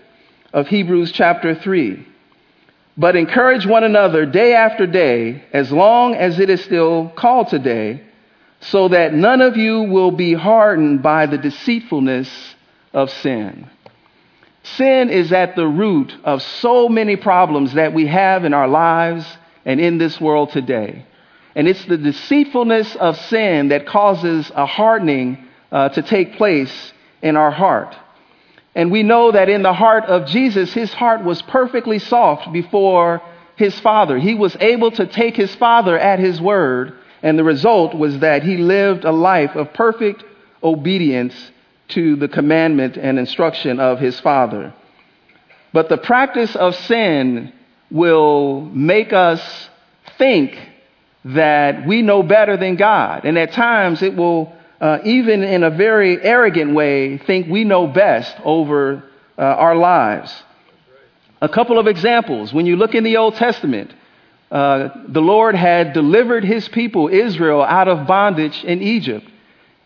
of 0.52 0.68
Hebrews 0.68 1.14
chapter 1.14 1.56
3. 1.56 2.06
But 2.98 3.16
encourage 3.16 3.66
one 3.66 3.86
another 3.86 4.26
day 4.26 4.54
after 4.56 4.86
day, 4.86 5.46
as 5.54 5.72
long 5.72 6.16
as 6.16 6.38
it 6.38 6.50
is 6.50 6.62
still 6.62 7.14
called 7.16 7.48
today, 7.48 8.04
so 8.60 8.90
that 8.90 9.14
none 9.14 9.40
of 9.40 9.56
you 9.56 9.84
will 9.84 10.12
be 10.12 10.34
hardened 10.34 11.02
by 11.02 11.28
the 11.28 11.38
deceitfulness 11.38 12.30
of 12.92 13.10
sin. 13.10 13.70
Sin 14.64 15.10
is 15.10 15.32
at 15.32 15.56
the 15.56 15.68
root 15.68 16.14
of 16.26 16.42
so 16.42 16.90
many 16.90 17.16
problems 17.16 17.76
that 17.76 17.94
we 17.94 18.06
have 18.08 18.44
in 18.44 18.54
our 18.54 18.68
lives 18.68 19.26
and 19.64 19.80
in 19.80 19.98
this 19.98 20.20
world 20.20 20.50
today. 20.50 21.06
And 21.56 21.70
it's 21.70 21.86
the 21.86 21.98
deceitfulness 21.98 22.98
of 22.98 23.18
sin 23.18 23.70
that 23.70 23.88
causes 23.88 24.52
a 24.54 24.66
hardening 24.66 25.48
uh, 25.72 25.88
to 25.90 26.02
take 26.02 26.36
place 26.36 26.92
in 27.22 27.38
our 27.38 27.52
heart. 27.52 27.96
And 28.80 28.92
we 28.92 29.04
know 29.04 29.32
that 29.32 29.50
in 29.50 29.62
the 29.62 29.74
heart 29.74 30.06
of 30.06 30.26
Jesus, 30.26 30.74
his 30.74 30.94
heart 30.94 31.24
was 31.24 31.42
perfectly 31.42 32.00
soft 32.00 32.52
before 32.54 33.22
his 33.56 33.78
Father. 33.82 34.18
He 34.18 34.36
was 34.36 34.56
able 34.60 34.92
to 34.92 35.06
take 35.06 35.36
his 35.36 35.54
Father 35.56 35.98
at 36.00 36.20
his 36.20 36.40
word 36.40 36.96
and 37.22 37.38
the 37.38 37.44
result 37.44 37.94
was 37.94 38.20
that 38.20 38.44
he 38.44 38.58
lived 38.58 39.04
a 39.04 39.12
life 39.12 39.56
of 39.56 39.74
perfect 39.74 40.24
obedience 40.64 41.34
to 41.90 42.16
the 42.16 42.28
commandment 42.28 42.98
and 42.98 43.20
instruction 43.20 43.80
of 43.80 44.00
his 44.00 44.20
father. 44.20 44.74
But 45.74 45.90
the 45.90 45.98
practice 45.98 46.56
of 46.56 46.76
sin 46.76 47.52
will 47.92 48.62
make 48.62 49.12
us 49.12 49.70
think 50.18 50.58
that 51.26 51.86
we 51.86 52.02
know 52.02 52.24
better 52.24 52.56
than 52.58 52.76
God. 52.76 53.26
And 53.26 53.38
at 53.38 53.52
times 53.52 54.02
it 54.02 54.16
will, 54.16 54.54
uh, 54.82 55.00
even 55.04 55.44
in 55.44 55.64
a 55.64 55.70
very 55.70 56.22
arrogant 56.22 56.74
way, 56.74 57.18
think 57.18 57.48
we 57.48 57.64
know 57.64 57.88
best 57.88 58.36
over 58.44 59.04
uh, 59.38 59.42
our 59.42 59.76
lives. 59.76 60.32
A 61.42 61.50
couple 61.50 61.80
of 61.80 61.88
examples. 61.88 62.54
When 62.54 62.66
you 62.66 62.76
look 62.76 62.96
in 62.96 63.04
the 63.04 63.18
Old 63.18 63.36
Testament, 63.36 63.94
uh, 64.52 64.90
the 65.08 65.22
Lord 65.22 65.56
had 65.56 65.94
delivered 65.94 66.44
his 66.44 66.68
people, 66.70 67.08
Israel, 67.08 67.62
out 67.62 67.88
of 67.88 68.08
bondage 68.08 68.64
in 68.64 68.82
Egypt. 68.82 69.30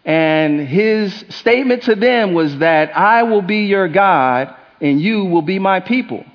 And 0.05 0.59
his 0.67 1.13
statement 1.29 1.83
to 1.83 1.95
them 1.95 2.33
was 2.33 2.57
that 2.57 2.95
I 2.95 3.23
will 3.23 3.41
be 3.41 3.65
your 3.65 3.87
God 3.87 4.55
and 4.81 5.01
you 5.01 5.25
will 5.25 5.41
be 5.41 5.59
my 5.59 5.79
people. 5.79 6.25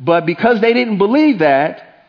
But 0.00 0.26
because 0.26 0.60
they 0.60 0.72
didn't 0.72 0.98
believe 0.98 1.40
that, 1.40 2.06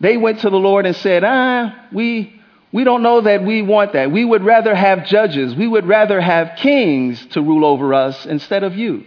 they 0.00 0.16
went 0.16 0.40
to 0.40 0.50
the 0.50 0.56
Lord 0.56 0.84
and 0.86 0.96
said, 0.96 1.22
ah, 1.24 1.86
we, 1.92 2.41
we 2.72 2.84
don't 2.84 3.02
know 3.02 3.20
that 3.20 3.44
we 3.44 3.60
want 3.60 3.92
that. 3.92 4.10
We 4.10 4.24
would 4.24 4.42
rather 4.42 4.74
have 4.74 5.04
judges. 5.04 5.54
We 5.54 5.68
would 5.68 5.86
rather 5.86 6.20
have 6.20 6.56
kings 6.56 7.24
to 7.26 7.42
rule 7.42 7.66
over 7.66 7.92
us 7.92 8.24
instead 8.24 8.64
of 8.64 8.74
you. 8.74 9.04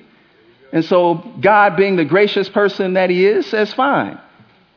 And 0.71 0.85
so 0.85 1.15
God, 1.41 1.75
being 1.75 1.95
the 1.95 2.05
gracious 2.05 2.47
person 2.47 2.93
that 2.93 3.09
he 3.09 3.25
is, 3.25 3.47
says, 3.47 3.73
fine. 3.73 4.19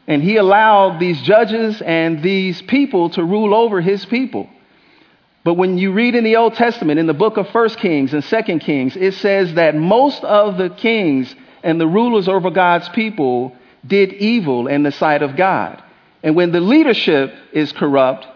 And 0.06 0.22
he 0.22 0.36
allowed 0.36 0.98
these 0.98 1.20
judges 1.20 1.82
and 1.82 2.22
these 2.22 2.62
people 2.62 3.10
to 3.10 3.22
rule 3.22 3.54
over 3.54 3.82
his 3.82 4.06
people. 4.06 4.48
But 5.44 5.54
when 5.54 5.76
you 5.76 5.92
read 5.92 6.14
in 6.14 6.24
the 6.24 6.36
Old 6.36 6.54
Testament, 6.54 6.98
in 6.98 7.06
the 7.06 7.14
book 7.14 7.36
of 7.36 7.48
First 7.50 7.78
Kings 7.78 8.14
and 8.14 8.24
Second 8.24 8.60
Kings, 8.60 8.96
it 8.96 9.14
says 9.14 9.54
that 9.54 9.74
most 9.74 10.24
of 10.24 10.56
the 10.56 10.70
kings 10.70 11.34
and 11.62 11.78
the 11.78 11.86
rulers 11.86 12.26
over 12.26 12.50
God's 12.50 12.88
people 12.90 13.54
did 13.86 14.14
evil 14.14 14.66
in 14.66 14.82
the 14.82 14.92
sight 14.92 15.22
of 15.22 15.36
God. 15.36 15.82
And 16.22 16.34
when 16.34 16.52
the 16.52 16.60
leadership 16.60 17.34
is 17.52 17.72
corrupt, 17.72 18.26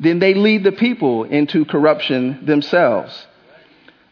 then 0.00 0.18
they 0.18 0.34
lead 0.34 0.64
the 0.64 0.72
people 0.72 1.24
into 1.24 1.66
corruption 1.66 2.44
themselves. 2.46 3.26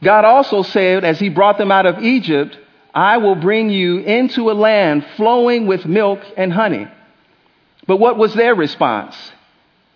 God 0.02 0.24
also 0.24 0.62
said, 0.62 1.02
as 1.02 1.18
he 1.18 1.30
brought 1.30 1.58
them 1.58 1.72
out 1.72 1.86
of 1.86 1.98
Egypt, 1.98 2.56
I 2.94 3.16
will 3.16 3.34
bring 3.34 3.70
you 3.70 3.98
into 3.98 4.50
a 4.50 4.52
land 4.52 5.04
flowing 5.16 5.66
with 5.66 5.86
milk 5.86 6.20
and 6.36 6.52
honey. 6.52 6.86
But 7.86 7.96
what 7.96 8.18
was 8.18 8.34
their 8.34 8.54
response? 8.54 9.16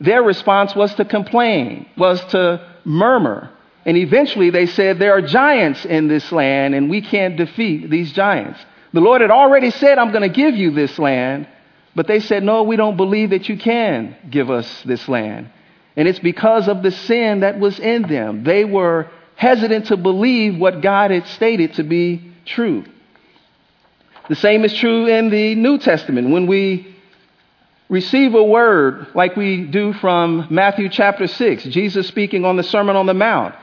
Their 0.00 0.22
response 0.22 0.74
was 0.74 0.94
to 0.94 1.04
complain, 1.04 1.86
was 1.96 2.24
to 2.26 2.66
murmur. 2.84 3.50
And 3.84 3.96
eventually 3.96 4.50
they 4.50 4.66
said, 4.66 4.98
There 4.98 5.12
are 5.12 5.22
giants 5.22 5.84
in 5.84 6.08
this 6.08 6.32
land, 6.32 6.74
and 6.74 6.88
we 6.88 7.02
can't 7.02 7.36
defeat 7.36 7.90
these 7.90 8.12
giants. 8.12 8.58
The 8.92 9.00
Lord 9.00 9.20
had 9.20 9.30
already 9.30 9.70
said, 9.70 9.98
I'm 9.98 10.10
going 10.10 10.22
to 10.22 10.34
give 10.34 10.56
you 10.56 10.70
this 10.70 10.98
land. 10.98 11.46
But 11.94 12.06
they 12.06 12.20
said, 12.20 12.42
No, 12.42 12.62
we 12.62 12.76
don't 12.76 12.96
believe 12.96 13.30
that 13.30 13.48
you 13.48 13.58
can 13.58 14.16
give 14.30 14.50
us 14.50 14.82
this 14.84 15.06
land. 15.08 15.50
And 15.96 16.08
it's 16.08 16.18
because 16.18 16.68
of 16.68 16.82
the 16.82 16.90
sin 16.90 17.40
that 17.40 17.58
was 17.58 17.78
in 17.78 18.02
them. 18.02 18.44
They 18.44 18.64
were 18.64 19.10
hesitant 19.36 19.86
to 19.86 19.96
believe 19.96 20.56
what 20.56 20.80
God 20.80 21.10
had 21.10 21.26
stated 21.28 21.74
to 21.74 21.82
be 21.82 22.32
true. 22.44 22.84
The 24.28 24.36
same 24.36 24.64
is 24.64 24.72
true 24.74 25.06
in 25.06 25.30
the 25.30 25.54
New 25.54 25.78
Testament. 25.78 26.30
When 26.30 26.46
we 26.46 26.96
receive 27.88 28.34
a 28.34 28.42
word 28.42 29.08
like 29.14 29.36
we 29.36 29.64
do 29.64 29.92
from 29.94 30.46
Matthew 30.50 30.88
chapter 30.88 31.26
6, 31.26 31.64
Jesus 31.64 32.06
speaking 32.06 32.44
on 32.44 32.56
the 32.56 32.62
Sermon 32.62 32.96
on 32.96 33.06
the 33.06 33.14
Mount. 33.14 33.54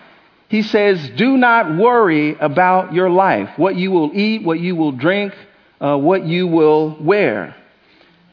He 0.49 0.63
says, 0.63 1.11
Do 1.15 1.37
not 1.37 1.77
worry 1.77 2.35
about 2.35 2.93
your 2.93 3.09
life, 3.09 3.51
what 3.57 3.75
you 3.75 3.91
will 3.91 4.11
eat, 4.13 4.43
what 4.43 4.59
you 4.59 4.75
will 4.75 4.91
drink, 4.91 5.33
uh, 5.79 5.95
what 5.97 6.25
you 6.25 6.47
will 6.47 6.97
wear. 6.99 7.55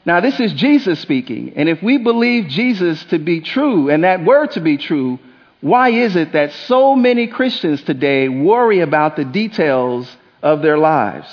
Now, 0.06 0.20
this 0.20 0.38
is 0.38 0.52
Jesus 0.52 1.00
speaking. 1.00 1.54
And 1.56 1.68
if 1.68 1.82
we 1.82 1.98
believe 1.98 2.46
Jesus 2.46 3.02
to 3.06 3.18
be 3.18 3.40
true 3.40 3.90
and 3.90 4.04
that 4.04 4.24
word 4.24 4.52
to 4.52 4.60
be 4.60 4.76
true, 4.76 5.18
why 5.60 5.88
is 5.88 6.14
it 6.14 6.32
that 6.32 6.52
so 6.52 6.94
many 6.94 7.26
Christians 7.26 7.82
today 7.82 8.28
worry 8.28 8.80
about 8.80 9.16
the 9.16 9.24
details 9.24 10.08
of 10.42 10.62
their 10.62 10.78
lives? 10.78 11.26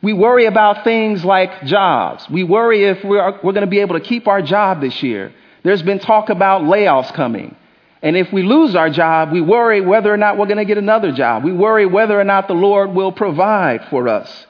We 0.00 0.14
worry 0.14 0.46
about 0.46 0.82
things 0.82 1.26
like 1.26 1.64
jobs. 1.64 2.28
We 2.30 2.42
worry 2.42 2.84
if 2.84 3.04
we're, 3.04 3.32
we're 3.42 3.52
going 3.52 3.60
to 3.62 3.66
be 3.66 3.80
able 3.80 3.98
to 3.98 4.04
keep 4.04 4.28
our 4.28 4.40
job 4.40 4.80
this 4.80 5.02
year. 5.02 5.34
There's 5.62 5.82
been 5.82 5.98
talk 5.98 6.30
about 6.30 6.62
layoffs 6.62 7.12
coming. 7.12 7.54
And 8.00 8.16
if 8.16 8.32
we 8.32 8.42
lose 8.42 8.74
our 8.74 8.88
job, 8.88 9.32
we 9.32 9.42
worry 9.42 9.82
whether 9.82 10.12
or 10.12 10.16
not 10.16 10.38
we're 10.38 10.46
going 10.46 10.58
to 10.58 10.64
get 10.64 10.78
another 10.78 11.12
job. 11.12 11.44
We 11.44 11.52
worry 11.52 11.84
whether 11.84 12.18
or 12.18 12.24
not 12.24 12.46
the 12.48 12.54
Lord 12.54 12.94
will 12.94 13.12
provide 13.12 13.86
for 13.90 14.08
us. 14.08 14.46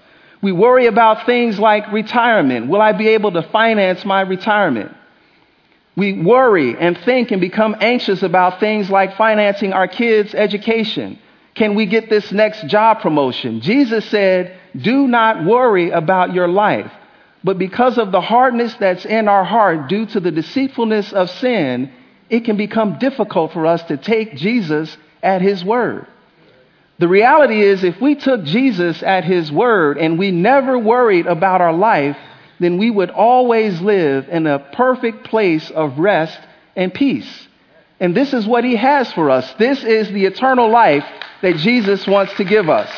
We 0.46 0.52
worry 0.52 0.86
about 0.86 1.26
things 1.26 1.58
like 1.58 1.90
retirement. 1.90 2.68
Will 2.68 2.80
I 2.80 2.92
be 2.92 3.08
able 3.08 3.32
to 3.32 3.42
finance 3.42 4.04
my 4.04 4.20
retirement? 4.20 4.94
We 5.96 6.22
worry 6.22 6.78
and 6.78 6.96
think 6.98 7.32
and 7.32 7.40
become 7.40 7.74
anxious 7.80 8.22
about 8.22 8.60
things 8.60 8.88
like 8.88 9.16
financing 9.16 9.72
our 9.72 9.88
kids' 9.88 10.36
education. 10.36 11.18
Can 11.56 11.74
we 11.74 11.86
get 11.86 12.08
this 12.08 12.30
next 12.30 12.68
job 12.68 13.00
promotion? 13.00 13.60
Jesus 13.60 14.04
said, 14.04 14.56
Do 14.80 15.08
not 15.08 15.44
worry 15.44 15.90
about 15.90 16.32
your 16.32 16.46
life. 16.46 16.92
But 17.42 17.58
because 17.58 17.98
of 17.98 18.12
the 18.12 18.20
hardness 18.20 18.72
that's 18.74 19.04
in 19.04 19.26
our 19.26 19.42
heart 19.42 19.88
due 19.88 20.06
to 20.06 20.20
the 20.20 20.30
deceitfulness 20.30 21.12
of 21.12 21.28
sin, 21.28 21.90
it 22.30 22.44
can 22.44 22.56
become 22.56 23.00
difficult 23.00 23.52
for 23.52 23.66
us 23.66 23.82
to 23.88 23.96
take 23.96 24.36
Jesus 24.36 24.96
at 25.24 25.42
his 25.42 25.64
word. 25.64 26.06
The 26.98 27.08
reality 27.08 27.60
is, 27.60 27.84
if 27.84 28.00
we 28.00 28.14
took 28.14 28.44
Jesus 28.44 29.02
at 29.02 29.24
his 29.24 29.52
word 29.52 29.98
and 29.98 30.18
we 30.18 30.30
never 30.30 30.78
worried 30.78 31.26
about 31.26 31.60
our 31.60 31.74
life, 31.74 32.16
then 32.58 32.78
we 32.78 32.90
would 32.90 33.10
always 33.10 33.80
live 33.82 34.28
in 34.30 34.46
a 34.46 34.58
perfect 34.58 35.24
place 35.24 35.70
of 35.70 35.98
rest 35.98 36.38
and 36.74 36.92
peace. 36.92 37.48
And 38.00 38.14
this 38.14 38.32
is 38.32 38.46
what 38.46 38.64
he 38.64 38.76
has 38.76 39.12
for 39.12 39.30
us. 39.30 39.50
This 39.54 39.82
is 39.84 40.08
the 40.08 40.24
eternal 40.24 40.70
life 40.70 41.04
that 41.42 41.56
Jesus 41.56 42.06
wants 42.06 42.34
to 42.36 42.44
give 42.44 42.68
us. 42.68 42.90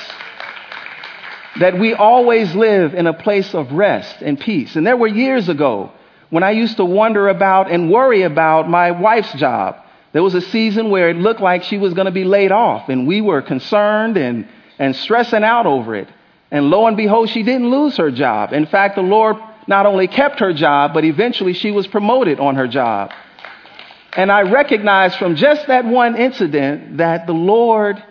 That 1.58 1.78
we 1.78 1.92
always 1.94 2.54
live 2.54 2.94
in 2.94 3.08
a 3.08 3.12
place 3.12 3.52
of 3.52 3.72
rest 3.72 4.22
and 4.22 4.38
peace. 4.38 4.76
And 4.76 4.86
there 4.86 4.96
were 4.96 5.08
years 5.08 5.48
ago 5.48 5.92
when 6.30 6.44
I 6.44 6.52
used 6.52 6.76
to 6.76 6.84
wonder 6.84 7.28
about 7.28 7.70
and 7.70 7.90
worry 7.90 8.22
about 8.22 8.68
my 8.68 8.92
wife's 8.92 9.32
job. 9.34 9.76
There 10.12 10.22
was 10.22 10.34
a 10.34 10.40
season 10.40 10.90
where 10.90 11.10
it 11.10 11.16
looked 11.16 11.40
like 11.40 11.64
she 11.64 11.78
was 11.78 11.94
going 11.94 12.06
to 12.06 12.12
be 12.12 12.24
laid 12.24 12.52
off, 12.52 12.88
and 12.88 13.06
we 13.06 13.20
were 13.20 13.42
concerned 13.42 14.16
and, 14.16 14.48
and 14.78 14.96
stressing 14.96 15.44
out 15.44 15.66
over 15.66 15.94
it. 15.94 16.08
And 16.50 16.70
lo 16.70 16.86
and 16.86 16.96
behold, 16.96 17.28
she 17.28 17.42
didn't 17.42 17.70
lose 17.70 17.96
her 17.98 18.10
job. 18.10 18.52
In 18.52 18.66
fact, 18.66 18.96
the 18.96 19.02
Lord 19.02 19.36
not 19.66 19.84
only 19.84 20.08
kept 20.08 20.40
her 20.40 20.54
job, 20.54 20.94
but 20.94 21.04
eventually 21.04 21.52
she 21.52 21.70
was 21.70 21.86
promoted 21.86 22.40
on 22.40 22.56
her 22.56 22.66
job. 22.66 23.12
And 24.16 24.32
I 24.32 24.42
recognized 24.42 25.18
from 25.18 25.36
just 25.36 25.66
that 25.66 25.84
one 25.84 26.16
incident 26.16 26.96
that 26.96 27.26
the 27.26 27.34
Lord, 27.34 28.02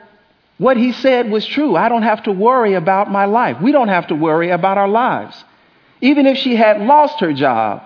what 0.60 0.78
He 0.78 0.92
said 0.92 1.32
was 1.32 1.46
true. 1.46 1.76
I 1.76 1.90
don't 1.90 2.04
have 2.04 2.24
to 2.24 2.32
worry 2.32 2.76
about 2.76 3.12
my 3.12 3.26
life. 3.26 3.60
We 3.60 3.72
don't 3.72 3.88
have 3.88 4.08
to 4.08 4.16
worry 4.16 4.52
about 4.52 4.78
our 4.78 4.88
lives. 4.88 5.44
Even 6.00 6.28
if 6.28 6.38
she 6.38 6.56
had 6.56 6.80
lost 6.80 7.20
her 7.22 7.34
job, 7.34 7.82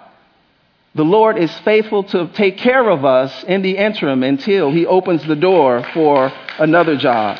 the 0.93 1.03
Lord 1.03 1.37
is 1.37 1.51
faithful 1.59 2.03
to 2.05 2.27
take 2.33 2.57
care 2.57 2.89
of 2.89 3.05
us 3.05 3.43
in 3.45 3.61
the 3.61 3.77
interim 3.77 4.23
until 4.23 4.71
He 4.71 4.85
opens 4.85 5.25
the 5.25 5.35
door 5.35 5.85
for 5.93 6.31
another 6.59 6.97
job. 6.97 7.39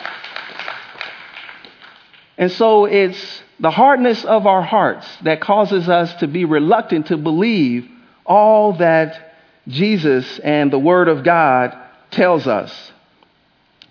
And 2.38 2.52
so 2.52 2.86
it's 2.86 3.44
the 3.60 3.72
hardness 3.72 4.24
of 4.24 4.48
our 4.48 4.62
hearts 4.62 5.06
that 5.24 5.42
causes 5.42 5.90
us 5.90 6.14
to 6.16 6.28
be 6.28 6.46
reluctant 6.46 7.08
to 7.08 7.18
believe 7.18 7.90
all 8.26 8.74
that 8.78 9.36
Jesus 9.68 10.40
and 10.40 10.72
the 10.72 10.80
Word 10.80 11.10
of 11.10 11.24
God 11.24 11.78
tells 12.10 12.48
us. 12.48 12.92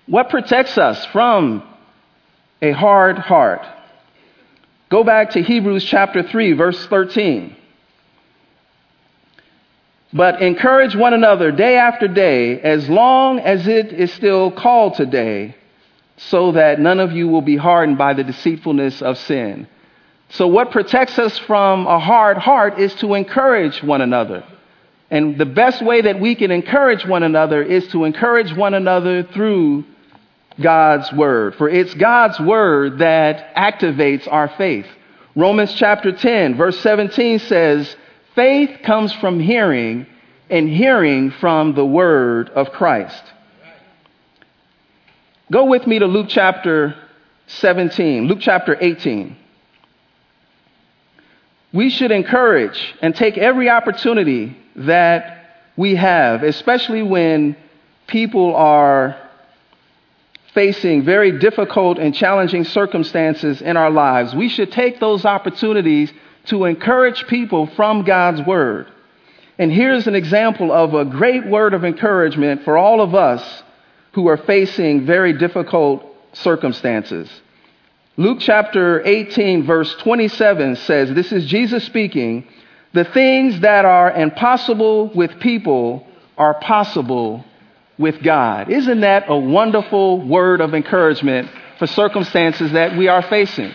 What 0.06 0.30
protects 0.30 0.78
us 0.78 1.04
from 1.06 1.62
a 2.62 2.72
hard 2.72 3.18
heart? 3.18 3.64
Go 4.88 5.04
back 5.04 5.30
to 5.30 5.42
Hebrews 5.42 5.84
chapter 5.84 6.22
3, 6.22 6.54
verse 6.54 6.86
13. 6.86 7.56
But 10.12 10.42
encourage 10.42 10.96
one 10.96 11.14
another 11.14 11.52
day 11.52 11.76
after 11.76 12.08
day, 12.08 12.60
as 12.60 12.88
long 12.88 13.38
as 13.38 13.68
it 13.68 13.92
is 13.92 14.12
still 14.12 14.50
called 14.50 14.94
today, 14.94 15.54
so 16.16 16.52
that 16.52 16.80
none 16.80 16.98
of 16.98 17.12
you 17.12 17.28
will 17.28 17.42
be 17.42 17.56
hardened 17.56 17.96
by 17.96 18.14
the 18.14 18.24
deceitfulness 18.24 19.02
of 19.02 19.18
sin. 19.18 19.68
So, 20.30 20.46
what 20.46 20.70
protects 20.70 21.18
us 21.18 21.38
from 21.38 21.86
a 21.86 21.98
hard 21.98 22.38
heart 22.38 22.78
is 22.78 22.94
to 22.96 23.14
encourage 23.14 23.82
one 23.82 24.00
another. 24.00 24.44
And 25.10 25.38
the 25.38 25.46
best 25.46 25.82
way 25.82 26.02
that 26.02 26.20
we 26.20 26.34
can 26.36 26.50
encourage 26.50 27.04
one 27.04 27.24
another 27.24 27.62
is 27.62 27.88
to 27.88 28.04
encourage 28.04 28.52
one 28.54 28.74
another 28.74 29.24
through 29.24 29.84
God's 30.60 31.12
word. 31.12 31.56
For 31.56 31.68
it's 31.68 31.94
God's 31.94 32.38
word 32.38 32.98
that 32.98 33.54
activates 33.56 34.28
our 34.30 34.48
faith. 34.48 34.86
Romans 35.34 35.74
chapter 35.74 36.12
10, 36.12 36.56
verse 36.56 36.78
17 36.80 37.40
says, 37.40 37.96
Faith 38.34 38.82
comes 38.82 39.12
from 39.14 39.40
hearing, 39.40 40.06
and 40.48 40.68
hearing 40.68 41.30
from 41.30 41.74
the 41.74 41.84
word 41.84 42.48
of 42.50 42.72
Christ. 42.72 43.22
Go 45.50 45.64
with 45.64 45.86
me 45.86 45.98
to 45.98 46.06
Luke 46.06 46.26
chapter 46.28 46.94
17, 47.46 48.26
Luke 48.28 48.38
chapter 48.40 48.76
18. 48.80 49.36
We 51.72 51.90
should 51.90 52.10
encourage 52.10 52.94
and 53.00 53.14
take 53.14 53.38
every 53.38 53.68
opportunity 53.68 54.56
that 54.76 55.66
we 55.76 55.94
have, 55.96 56.42
especially 56.42 57.02
when 57.02 57.56
people 58.06 58.54
are 58.54 59.16
facing 60.52 61.04
very 61.04 61.38
difficult 61.38 61.98
and 61.98 62.14
challenging 62.14 62.64
circumstances 62.64 63.62
in 63.62 63.76
our 63.76 63.90
lives. 63.90 64.34
We 64.34 64.48
should 64.48 64.72
take 64.72 64.98
those 64.98 65.24
opportunities 65.24 66.12
to 66.46 66.64
encourage 66.64 67.26
people 67.26 67.66
from 67.76 68.04
God's 68.04 68.42
Word. 68.42 68.86
And 69.58 69.70
here's 69.70 70.06
an 70.06 70.14
example 70.14 70.72
of 70.72 70.94
a 70.94 71.04
great 71.04 71.46
word 71.46 71.74
of 71.74 71.84
encouragement 71.84 72.64
for 72.64 72.78
all 72.78 73.02
of 73.02 73.14
us 73.14 73.62
who 74.12 74.26
are 74.28 74.38
facing 74.38 75.04
very 75.04 75.34
difficult 75.34 76.02
circumstances. 76.32 77.30
Luke 78.16 78.38
chapter 78.40 79.02
18, 79.06 79.66
verse 79.66 79.94
27 79.96 80.76
says, 80.76 81.12
This 81.14 81.30
is 81.30 81.44
Jesus 81.46 81.84
speaking, 81.84 82.46
the 82.92 83.04
things 83.04 83.60
that 83.60 83.84
are 83.84 84.10
impossible 84.10 85.08
with 85.14 85.38
people 85.40 86.06
are 86.38 86.54
possible 86.60 87.44
with 87.98 88.22
God. 88.22 88.70
Isn't 88.70 89.00
that 89.00 89.24
a 89.28 89.36
wonderful 89.36 90.26
word 90.26 90.60
of 90.60 90.74
encouragement 90.74 91.50
for 91.78 91.86
circumstances 91.86 92.72
that 92.72 92.96
we 92.96 93.08
are 93.08 93.22
facing? 93.22 93.72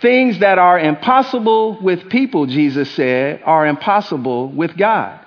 Things 0.00 0.38
that 0.38 0.58
are 0.58 0.78
impossible 0.78 1.80
with 1.80 2.08
people, 2.08 2.46
Jesus 2.46 2.90
said, 2.92 3.42
are 3.44 3.66
impossible 3.66 4.48
with 4.48 4.76
God. 4.76 5.20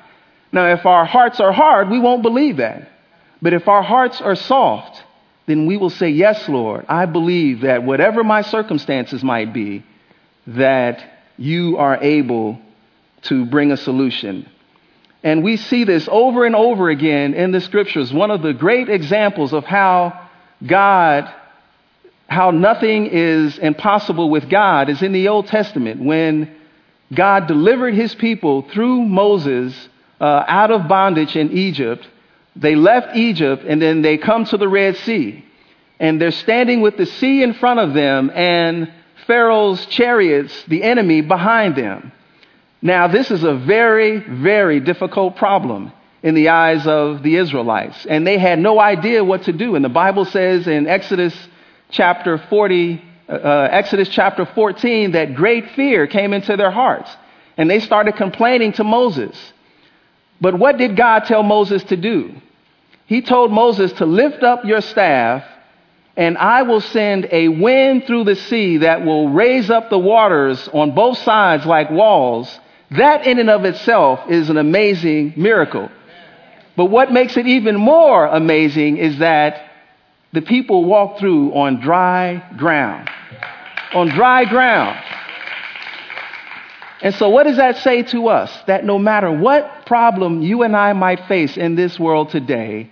Now, 0.52 0.74
if 0.74 0.86
our 0.86 1.06
hearts 1.06 1.40
are 1.40 1.52
hard, 1.52 1.90
we 1.90 2.00
won't 2.00 2.24
believe 2.24 2.58
that. 2.58 2.90
But 3.42 3.54
if 3.54 3.68
our 3.68 3.84
hearts 3.84 4.22
are 4.22 4.36
soft, 4.36 5.04
then 5.46 5.66
we 5.66 5.78
will 5.78 5.90
say, 5.90 6.10
Yes, 6.10 6.48
Lord, 6.48 6.86
I 6.88 7.06
believe 7.06 7.62
that 7.62 7.84
whatever 7.84 8.24
my 8.24 8.42
circumstances 8.42 9.24
might 9.24 9.54
be, 9.54 9.84
that 10.48 11.04
you 11.38 11.78
are 11.78 11.98
able 12.02 12.60
to 13.24 13.46
bring 13.46 13.72
a 13.72 13.78
solution. 13.78 14.50
And 15.24 15.44
we 15.44 15.58
see 15.58 15.84
this 15.84 16.08
over 16.12 16.46
and 16.46 16.56
over 16.56 16.90
again 16.90 17.34
in 17.34 17.52
the 17.52 17.62
scriptures. 17.62 18.14
One 18.14 18.32
of 18.32 18.42
the 18.42 18.54
great 18.54 18.90
examples 18.90 19.54
of 19.54 19.64
how 19.64 20.30
God 20.66 21.34
how 22.34 22.52
nothing 22.52 23.06
is 23.06 23.58
impossible 23.60 24.30
with 24.30 24.50
God 24.50 24.90
is 24.90 25.02
in 25.02 25.14
the 25.14 25.28
Old 25.28 25.48
Testament 25.48 26.02
when 26.02 26.54
God 27.14 27.48
delivered 27.48 27.94
his 27.94 28.14
people 28.16 28.64
through 28.64 29.04
Moses 29.04 29.74
uh, 30.20 30.44
out 30.48 30.72
of 30.72 30.88
bondage 30.88 31.36
in 31.36 31.52
Egypt. 31.52 32.08
They 32.56 32.76
left 32.76 33.16
Egypt 33.16 33.64
and 33.68 33.82
then 33.82 34.02
they 34.02 34.18
come 34.18 34.46
to 34.46 34.58
the 34.58 34.68
Red 34.68 34.98
Sea. 34.98 35.46
And 36.00 36.20
they're 36.20 36.32
standing 36.32 36.82
with 36.82 36.98
the 36.98 37.06
sea 37.06 37.44
in 37.44 37.54
front 37.54 37.80
of 37.80 37.94
them 37.94 38.32
and 38.34 38.92
Pharaoh's 39.28 39.86
chariots, 39.86 40.64
the 40.68 40.84
enemy, 40.84 41.22
behind 41.22 41.76
them. 41.76 42.12
Now, 42.82 43.08
this 43.08 43.32
is 43.32 43.44
a 43.44 43.54
very, 43.54 44.18
very 44.18 44.80
difficult 44.80 45.38
problem 45.38 45.94
in 46.24 46.36
the 46.36 46.50
eyes 46.50 46.86
of 46.88 47.22
the 47.22 47.36
Israelites. 47.36 48.06
And 48.06 48.26
they 48.26 48.38
had 48.38 48.60
no 48.60 48.80
idea 48.80 49.24
what 49.24 49.44
to 49.44 49.54
do. 49.54 49.76
And 49.76 49.86
the 49.86 49.90
Bible 49.90 50.26
says 50.26 50.68
in 50.68 50.88
Exodus 50.88 51.36
chapter 51.94 52.38
40, 52.38 53.02
uh, 53.30 53.32
uh, 53.32 53.68
Exodus 53.72 54.10
chapter 54.10 54.46
14, 54.46 55.12
that 55.14 55.36
great 55.36 55.72
fear 55.72 56.08
came 56.08 56.34
into 56.34 56.58
their 56.58 56.72
hearts. 56.72 57.10
and 57.56 57.70
they 57.70 57.80
started 57.80 58.16
complaining 58.16 58.74
to 58.74 58.84
Moses. 58.84 59.38
But 60.42 60.58
what 60.58 60.78
did 60.78 60.98
God 60.98 61.26
tell 61.26 61.44
Moses 61.44 61.84
to 61.84 61.96
do? 61.96 62.34
He 63.06 63.22
told 63.22 63.52
Moses 63.52 63.94
to 63.94 64.08
lift 64.08 64.42
up 64.42 64.66
your 64.66 64.82
staff, 64.82 65.44
and 66.18 66.36
I 66.36 66.64
will 66.64 66.82
send 66.82 67.28
a 67.32 67.50
wind 67.50 68.08
through 68.08 68.24
the 68.24 68.36
sea 68.36 68.78
that 68.78 69.06
will 69.06 69.30
raise 69.30 69.70
up 69.70 69.92
the 69.92 70.00
waters 70.00 70.68
on 70.74 70.96
both 70.96 71.20
sides 71.20 71.64
like 71.68 71.92
walls. 71.92 72.60
That 72.90 73.28
in 73.28 73.38
and 73.38 73.52
of 73.52 73.66
itself 73.66 74.22
is 74.30 74.50
an 74.50 74.58
amazing 74.58 75.36
miracle. 75.38 75.92
But 76.76 76.86
what 76.86 77.12
makes 77.12 77.38
it 77.38 77.46
even 77.46 77.76
more 77.76 78.26
amazing 78.26 78.98
is 78.98 79.20
that 79.20 79.73
the 80.34 80.42
people 80.42 80.84
walked 80.86 81.20
through 81.20 81.54
on 81.54 81.80
dry 81.80 82.44
ground. 82.58 83.10
On 83.94 84.10
dry 84.10 84.46
ground. 84.46 85.00
And 87.02 87.14
so, 87.16 87.30
what 87.30 87.44
does 87.44 87.58
that 87.58 87.78
say 87.78 88.04
to 88.04 88.30
us? 88.30 88.52
That 88.66 88.84
no 88.84 88.98
matter 88.98 89.32
what 89.32 89.86
problem 89.86 90.42
you 90.42 90.64
and 90.64 90.76
I 90.76 90.94
might 90.94 91.28
face 91.28 91.56
in 91.56 91.76
this 91.76 92.00
world 92.00 92.30
today, 92.30 92.90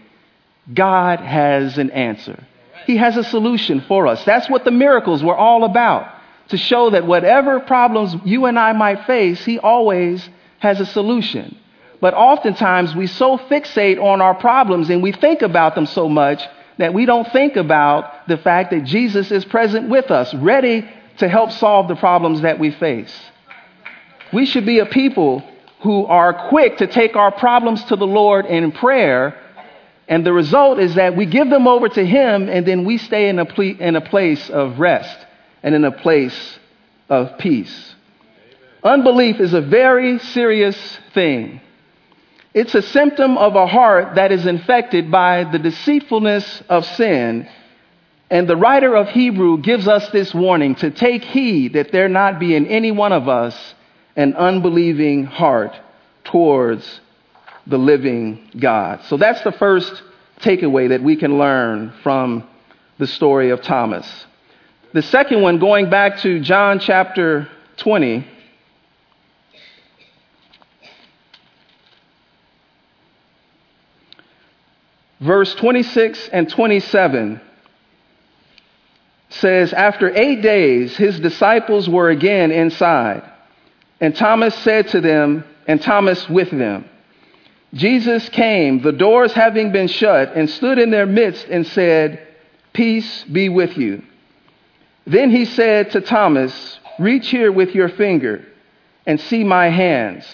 God 0.72 1.20
has 1.20 1.78
an 1.78 1.90
answer. 1.92 2.46
He 2.86 2.98
has 2.98 3.18
a 3.18 3.24
solution 3.24 3.82
for 3.82 4.08
us. 4.08 4.24
That's 4.26 4.50
what 4.50 4.64
the 4.64 4.72
miracles 4.72 5.24
were 5.24 5.36
all 5.36 5.64
about 5.64 6.14
to 6.50 6.58
show 6.58 6.90
that 6.90 7.08
whatever 7.08 7.60
problems 7.62 8.16
you 8.26 8.46
and 8.46 8.60
I 8.60 8.74
might 8.74 9.06
face, 9.06 9.44
He 9.44 9.58
always 9.58 10.28
has 10.60 10.80
a 10.80 10.86
solution. 10.86 11.58
But 12.02 12.14
oftentimes 12.14 12.96
we 12.96 13.08
so 13.08 13.38
fixate 13.38 14.02
on 14.02 14.22
our 14.22 14.36
problems 14.36 14.90
and 14.90 15.02
we 15.02 15.12
think 15.12 15.42
about 15.42 15.74
them 15.74 15.86
so 15.86 16.10
much 16.10 16.44
that 16.82 16.94
we 16.94 17.06
don't 17.06 17.32
think 17.32 17.56
about 17.56 18.28
the 18.28 18.38
fact 18.38 18.72
that 18.72 18.84
Jesus 18.84 19.32
is 19.32 19.46
present 19.46 19.90
with 19.90 20.12
us, 20.12 20.34
ready 20.34 20.88
to 21.18 21.30
help 21.30 21.52
solve 21.52 21.88
the 21.88 21.96
problems 21.96 22.42
that 22.42 22.60
we 22.60 22.72
face. 22.72 23.14
We 24.34 24.46
should 24.46 24.66
be 24.66 24.80
a 24.80 24.86
people 24.86 25.44
who 25.82 26.06
are 26.06 26.50
quick 26.50 26.78
to 26.78 26.88
take 26.88 27.16
our 27.16 27.32
problems 27.32 27.84
to 27.86 27.96
the 27.96 28.08
Lord 28.08 28.46
in 28.46 28.72
prayer. 28.72 29.40
And 30.08 30.26
the 30.26 30.34
result 30.34 30.80
is 30.80 30.96
that 30.96 31.16
we 31.16 31.26
give 31.26 31.50
them 31.50 31.68
over 31.68 31.88
to 31.90 32.06
Him 32.06 32.50
and 32.50 32.66
then 32.66 32.86
we 32.86 32.98
stay 32.98 33.30
in 33.30 33.40
a, 33.40 33.46
ple- 33.46 33.80
in 33.80 33.96
a 33.96 34.02
place 34.02 34.50
of 34.50 34.80
rest 34.80 35.18
and 35.64 35.76
in 35.76 35.84
a 35.84 35.92
place 35.92 36.60
of 37.10 37.38
peace. 37.38 37.96
Unbelief 38.84 39.40
is 39.40 39.54
a 39.54 39.62
very 39.62 40.18
serious 40.18 41.00
thing. 41.14 41.62
It's 42.54 42.76
a 42.76 42.82
symptom 42.82 43.38
of 43.38 43.56
a 43.56 43.66
heart 43.66 44.16
that 44.16 44.32
is 44.32 44.46
infected 44.46 45.10
by 45.10 45.46
the 45.46 45.60
deceitfulness 45.60 46.64
of 46.68 46.86
sin. 46.86 47.48
And 48.30 48.48
the 48.48 48.58
writer 48.58 48.96
of 48.96 49.10
Hebrew 49.10 49.60
gives 49.60 49.88
us 49.88 50.10
this 50.10 50.34
warning 50.34 50.76
to 50.76 50.92
take 50.92 51.24
heed 51.24 51.74
that 51.74 51.92
there 51.92 52.10
not 52.10 52.40
be 52.40 52.56
in 52.56 52.68
any 52.68 52.92
one 52.92 53.14
of 53.14 53.30
us 53.30 53.76
an 54.18 54.34
unbelieving 54.36 55.24
heart 55.24 55.74
towards 56.26 57.02
the 57.68 57.78
living 57.78 58.50
God. 58.60 59.02
So 59.06 59.18
that's 59.18 59.42
the 59.44 59.52
first 59.54 60.04
takeaway 60.42 60.90
that 60.90 61.02
we 61.02 61.16
can 61.16 61.38
learn 61.38 61.94
from 62.04 62.48
the 62.98 63.08
story 63.08 63.50
of 63.52 63.62
Thomas. 63.62 64.26
The 64.94 65.02
second 65.02 65.42
one, 65.42 65.60
going 65.60 65.90
back 65.90 66.20
to 66.20 66.42
John 66.42 66.80
chapter 66.80 67.48
20, 67.78 68.28
verse 75.22 75.54
26 75.56 76.30
and 76.30 76.50
27 76.50 77.40
says, 79.30 79.72
After 79.72 80.14
eight 80.14 80.42
days, 80.42 80.98
his 80.98 81.20
disciples 81.20 81.88
were 81.88 82.10
again 82.10 82.52
inside, 82.52 83.24
and 84.02 84.16
Thomas 84.16 84.56
said 84.56 84.90
to 84.90 85.00
them, 85.00 85.46
and 85.68 85.82
Thomas 85.82 86.28
with 86.28 86.50
them, 86.50 86.90
Jesus 87.74 88.28
came, 88.30 88.82
the 88.82 88.92
doors 88.92 89.32
having 89.32 89.72
been 89.72 89.88
shut, 89.88 90.36
and 90.36 90.50
stood 90.50 90.80
in 90.80 90.90
their 90.90 91.06
midst 91.06 91.46
and 91.48 91.66
said, 91.66 92.28
Peace 92.74 93.24
be 93.26 93.48
with 93.48 93.78
you. 93.78 94.04
Then 95.06 95.30
he 95.30 95.46
said 95.46 95.92
to 95.92 96.02
Thomas, 96.02 96.80
Reach 97.00 97.30
here 97.30 97.52
with 97.52 97.74
your 97.74 97.90
finger 97.90 98.46
and 99.06 99.20
see 99.20 99.44
my 99.44 99.70
hands, 99.70 100.26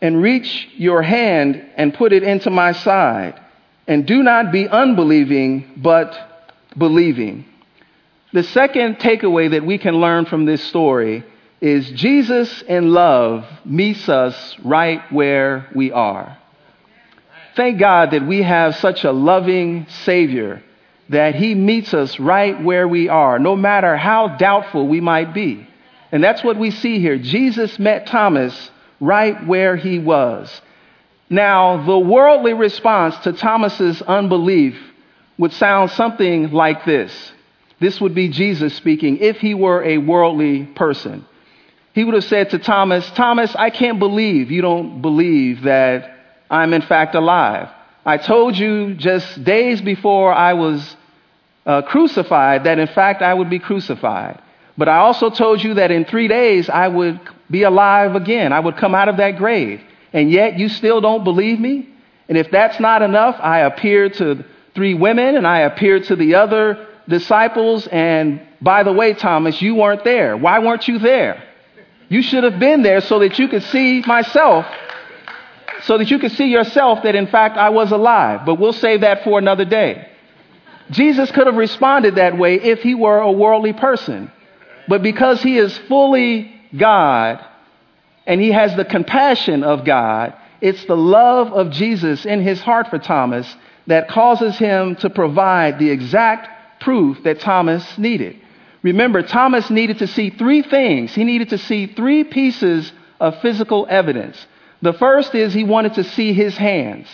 and 0.00 0.22
reach 0.22 0.68
your 0.76 1.02
hand 1.02 1.64
and 1.76 1.92
put 1.92 2.12
it 2.12 2.22
into 2.22 2.50
my 2.50 2.72
side 2.72 3.40
and 3.86 4.06
do 4.06 4.22
not 4.22 4.52
be 4.52 4.68
unbelieving, 4.68 5.72
but 5.76 6.16
believing. 6.76 7.44
The 8.32 8.42
second 8.44 8.98
takeaway 8.98 9.50
that 9.50 9.64
we 9.64 9.78
can 9.78 9.96
learn 9.96 10.26
from 10.26 10.44
this 10.44 10.62
story 10.64 11.24
is 11.60 11.90
Jesus 11.90 12.62
in 12.62 12.92
love 12.92 13.44
meets 13.64 14.08
us 14.08 14.56
right 14.60 15.00
where 15.12 15.68
we 15.74 15.92
are. 15.92 16.38
Thank 17.56 17.78
God 17.78 18.12
that 18.12 18.26
we 18.26 18.42
have 18.42 18.76
such 18.76 19.04
a 19.04 19.12
loving 19.12 19.86
Savior 20.04 20.62
that 21.08 21.34
He 21.34 21.56
meets 21.56 21.92
us 21.92 22.20
right 22.20 22.62
where 22.62 22.86
we 22.86 23.08
are, 23.08 23.38
no 23.40 23.56
matter 23.56 23.96
how 23.96 24.28
doubtful 24.36 24.86
we 24.86 25.00
might 25.00 25.34
be. 25.34 25.66
And 26.12 26.22
that's 26.22 26.42
what 26.42 26.56
we 26.56 26.70
see 26.70 27.00
here. 27.00 27.18
Jesus 27.18 27.78
met 27.78 28.06
Thomas 28.06 28.70
right 29.00 29.46
where 29.46 29.76
he 29.76 29.98
was. 29.98 30.60
Now, 31.30 31.86
the 31.86 31.98
worldly 31.98 32.54
response 32.54 33.16
to 33.18 33.32
Thomas's 33.32 34.02
unbelief 34.02 34.76
would 35.38 35.52
sound 35.52 35.92
something 35.92 36.50
like 36.50 36.84
this. 36.84 37.32
This 37.78 38.00
would 38.00 38.16
be 38.16 38.28
Jesus 38.28 38.74
speaking 38.74 39.18
if 39.18 39.38
he 39.38 39.54
were 39.54 39.82
a 39.84 39.98
worldly 39.98 40.64
person. 40.64 41.24
He 41.94 42.02
would 42.02 42.14
have 42.14 42.24
said 42.24 42.50
to 42.50 42.58
Thomas, 42.58 43.08
Thomas, 43.12 43.54
I 43.54 43.70
can't 43.70 44.00
believe 44.00 44.50
you 44.50 44.60
don't 44.60 45.00
believe 45.00 45.62
that 45.62 46.16
I'm 46.50 46.74
in 46.74 46.82
fact 46.82 47.14
alive. 47.14 47.68
I 48.04 48.16
told 48.16 48.58
you 48.58 48.94
just 48.94 49.42
days 49.44 49.80
before 49.80 50.32
I 50.32 50.54
was 50.54 50.96
uh, 51.64 51.82
crucified 51.82 52.64
that 52.64 52.78
in 52.80 52.88
fact 52.88 53.22
I 53.22 53.32
would 53.32 53.50
be 53.50 53.60
crucified. 53.60 54.42
But 54.76 54.88
I 54.88 54.96
also 54.96 55.30
told 55.30 55.62
you 55.62 55.74
that 55.74 55.92
in 55.92 56.06
three 56.06 56.26
days 56.26 56.68
I 56.68 56.88
would 56.88 57.20
be 57.50 57.62
alive 57.62 58.16
again. 58.16 58.52
I 58.52 58.58
would 58.58 58.76
come 58.76 58.96
out 58.96 59.08
of 59.08 59.18
that 59.18 59.36
grave 59.36 59.80
and 60.12 60.30
yet 60.30 60.58
you 60.58 60.68
still 60.68 61.00
don't 61.00 61.24
believe 61.24 61.60
me? 61.60 61.88
And 62.28 62.38
if 62.38 62.50
that's 62.50 62.78
not 62.78 63.02
enough, 63.02 63.36
I 63.40 63.60
appeared 63.60 64.14
to 64.14 64.44
three 64.74 64.94
women 64.94 65.36
and 65.36 65.46
I 65.46 65.60
appeared 65.60 66.04
to 66.04 66.16
the 66.16 66.36
other 66.36 66.86
disciples. 67.08 67.86
And 67.88 68.40
by 68.60 68.82
the 68.82 68.92
way, 68.92 69.14
Thomas, 69.14 69.60
you 69.60 69.74
weren't 69.74 70.04
there. 70.04 70.36
Why 70.36 70.60
weren't 70.60 70.86
you 70.86 70.98
there? 70.98 71.42
You 72.08 72.22
should 72.22 72.44
have 72.44 72.58
been 72.58 72.82
there 72.82 73.00
so 73.00 73.20
that 73.20 73.38
you 73.38 73.48
could 73.48 73.62
see 73.64 74.02
myself, 74.04 74.66
so 75.82 75.98
that 75.98 76.10
you 76.10 76.18
could 76.18 76.32
see 76.32 76.46
yourself 76.46 77.04
that 77.04 77.14
in 77.14 77.28
fact 77.28 77.56
I 77.56 77.70
was 77.70 77.92
alive. 77.92 78.44
But 78.44 78.56
we'll 78.56 78.72
save 78.72 79.02
that 79.02 79.24
for 79.24 79.38
another 79.38 79.64
day. 79.64 80.08
Jesus 80.90 81.30
could 81.30 81.46
have 81.46 81.56
responded 81.56 82.16
that 82.16 82.36
way 82.36 82.56
if 82.56 82.82
he 82.82 82.94
were 82.94 83.18
a 83.18 83.30
worldly 83.30 83.72
person. 83.72 84.30
But 84.88 85.02
because 85.02 85.40
he 85.42 85.56
is 85.56 85.76
fully 85.78 86.52
God, 86.76 87.44
and 88.30 88.40
he 88.40 88.52
has 88.52 88.76
the 88.76 88.84
compassion 88.84 89.64
of 89.64 89.84
God. 89.84 90.34
It's 90.60 90.84
the 90.84 90.96
love 90.96 91.52
of 91.52 91.72
Jesus 91.72 92.24
in 92.24 92.40
his 92.42 92.60
heart 92.60 92.86
for 92.86 93.00
Thomas 93.00 93.56
that 93.88 94.06
causes 94.06 94.56
him 94.56 94.94
to 94.96 95.10
provide 95.10 95.80
the 95.80 95.90
exact 95.90 96.80
proof 96.80 97.20
that 97.24 97.40
Thomas 97.40 97.98
needed. 97.98 98.40
Remember, 98.84 99.22
Thomas 99.22 99.68
needed 99.68 99.98
to 99.98 100.06
see 100.06 100.30
three 100.30 100.62
things. 100.62 101.12
He 101.12 101.24
needed 101.24 101.48
to 101.48 101.58
see 101.58 101.88
three 101.88 102.22
pieces 102.22 102.92
of 103.18 103.40
physical 103.40 103.88
evidence. 103.90 104.46
The 104.80 104.92
first 104.92 105.34
is 105.34 105.52
he 105.52 105.64
wanted 105.64 105.94
to 105.94 106.04
see 106.04 106.32
his 106.32 106.56
hands. 106.56 107.08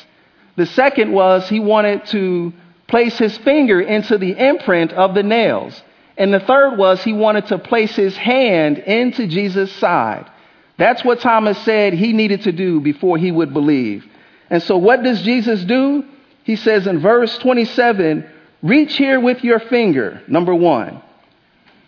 The 0.57 0.67
second 0.67 1.13
was 1.13 1.49
he 1.49 1.61
wanted 1.61 2.05
to 2.09 2.53
place 2.89 3.17
his 3.17 3.39
finger 3.39 3.81
into 3.81 4.19
the 4.19 4.33
imprint 4.33 4.93
of 4.93 5.15
the 5.15 5.23
nails. 5.23 5.83
And 6.19 6.35
the 6.35 6.41
third 6.41 6.77
was 6.77 7.03
he 7.03 7.15
wanted 7.15 7.47
to 7.47 7.57
place 7.57 7.97
his 7.97 8.19
hand 8.19 8.77
into 8.77 9.27
Jesus' 9.27 9.73
side. 9.73 10.31
That's 10.79 11.05
what 11.05 11.21
Thomas 11.21 11.59
said 11.65 11.95
he 11.95 12.13
needed 12.13 12.43
to 12.43 12.53
do 12.53 12.81
before 12.81 13.17
he 13.17 13.33
would 13.33 13.53
believe. 13.53 14.05
And 14.51 14.63
so, 14.63 14.77
what 14.77 15.03
does 15.03 15.23
Jesus 15.23 15.65
do? 15.65 16.05
He 16.45 16.57
says 16.57 16.87
in 16.87 17.01
verse 17.01 17.37
27 17.39 18.31
Reach 18.63 18.97
here 18.97 19.21
with 19.21 19.45
your 19.45 19.59
finger, 19.59 20.23
number 20.29 20.55
one, 20.55 21.03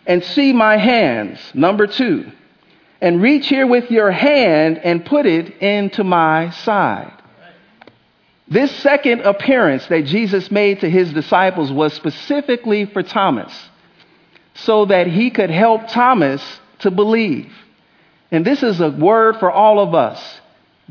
and 0.05 0.23
see 0.23 0.53
my 0.53 0.77
hands, 0.77 1.39
number 1.53 1.87
two. 1.87 2.31
And 3.01 3.21
reach 3.21 3.47
here 3.47 3.65
with 3.65 3.89
your 3.89 4.11
hand 4.11 4.77
and 4.79 5.05
put 5.05 5.25
it 5.25 5.61
into 5.61 6.03
my 6.03 6.49
side. 6.49 7.13
This 8.49 8.75
second 8.77 9.21
appearance 9.21 9.85
that 9.87 10.05
Jesus 10.05 10.51
made 10.51 10.81
to 10.81 10.89
his 10.89 11.13
disciples 11.13 11.71
was 11.71 11.93
specifically 11.93 12.85
for 12.85 13.03
Thomas, 13.03 13.53
so 14.55 14.85
that 14.85 15.07
he 15.07 15.29
could 15.29 15.49
help 15.49 15.87
Thomas 15.87 16.41
to 16.79 16.91
believe. 16.91 17.53
And 18.31 18.45
this 18.45 18.61
is 18.63 18.79
a 18.79 18.89
word 18.89 19.37
for 19.37 19.51
all 19.51 19.79
of 19.79 19.95
us 19.95 20.41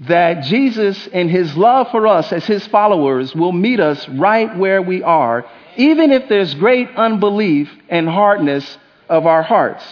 that 0.07 0.44
Jesus, 0.44 1.07
in 1.09 1.29
his 1.29 1.57
love 1.57 1.90
for 1.90 2.07
us 2.07 2.33
as 2.33 2.44
his 2.44 2.66
followers, 2.68 3.35
will 3.35 3.53
meet 3.53 3.81
us 3.81 4.09
right 4.09 4.57
where 4.57 4.81
we 4.81 5.03
are, 5.03 5.44
even 5.77 6.12
if 6.12 6.29
there's 6.29 6.55
great 6.55 6.88
unbelief 6.96 7.70
and 7.88 8.09
hardness 8.09 8.79
of 9.09 9.27
our 9.27 9.42
hearts. 9.42 9.85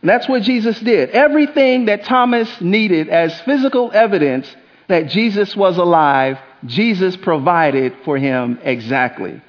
And 0.00 0.10
that's 0.10 0.28
what 0.28 0.42
Jesus 0.42 0.78
did. 0.80 1.10
Everything 1.10 1.86
that 1.86 2.04
Thomas 2.04 2.60
needed 2.60 3.08
as 3.08 3.40
physical 3.42 3.90
evidence 3.92 4.52
that 4.88 5.08
Jesus 5.08 5.54
was 5.56 5.78
alive, 5.78 6.38
Jesus 6.64 7.16
provided 7.16 7.94
for 8.04 8.18
him 8.18 8.58
exactly. 8.62 9.40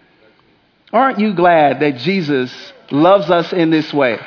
Aren't 0.93 1.19
you 1.19 1.33
glad 1.33 1.81
that 1.81 1.97
Jesus 1.97 2.73
loves 2.91 3.29
us 3.29 3.51
in 3.53 3.69
this 3.69 3.93
way? 3.93 4.19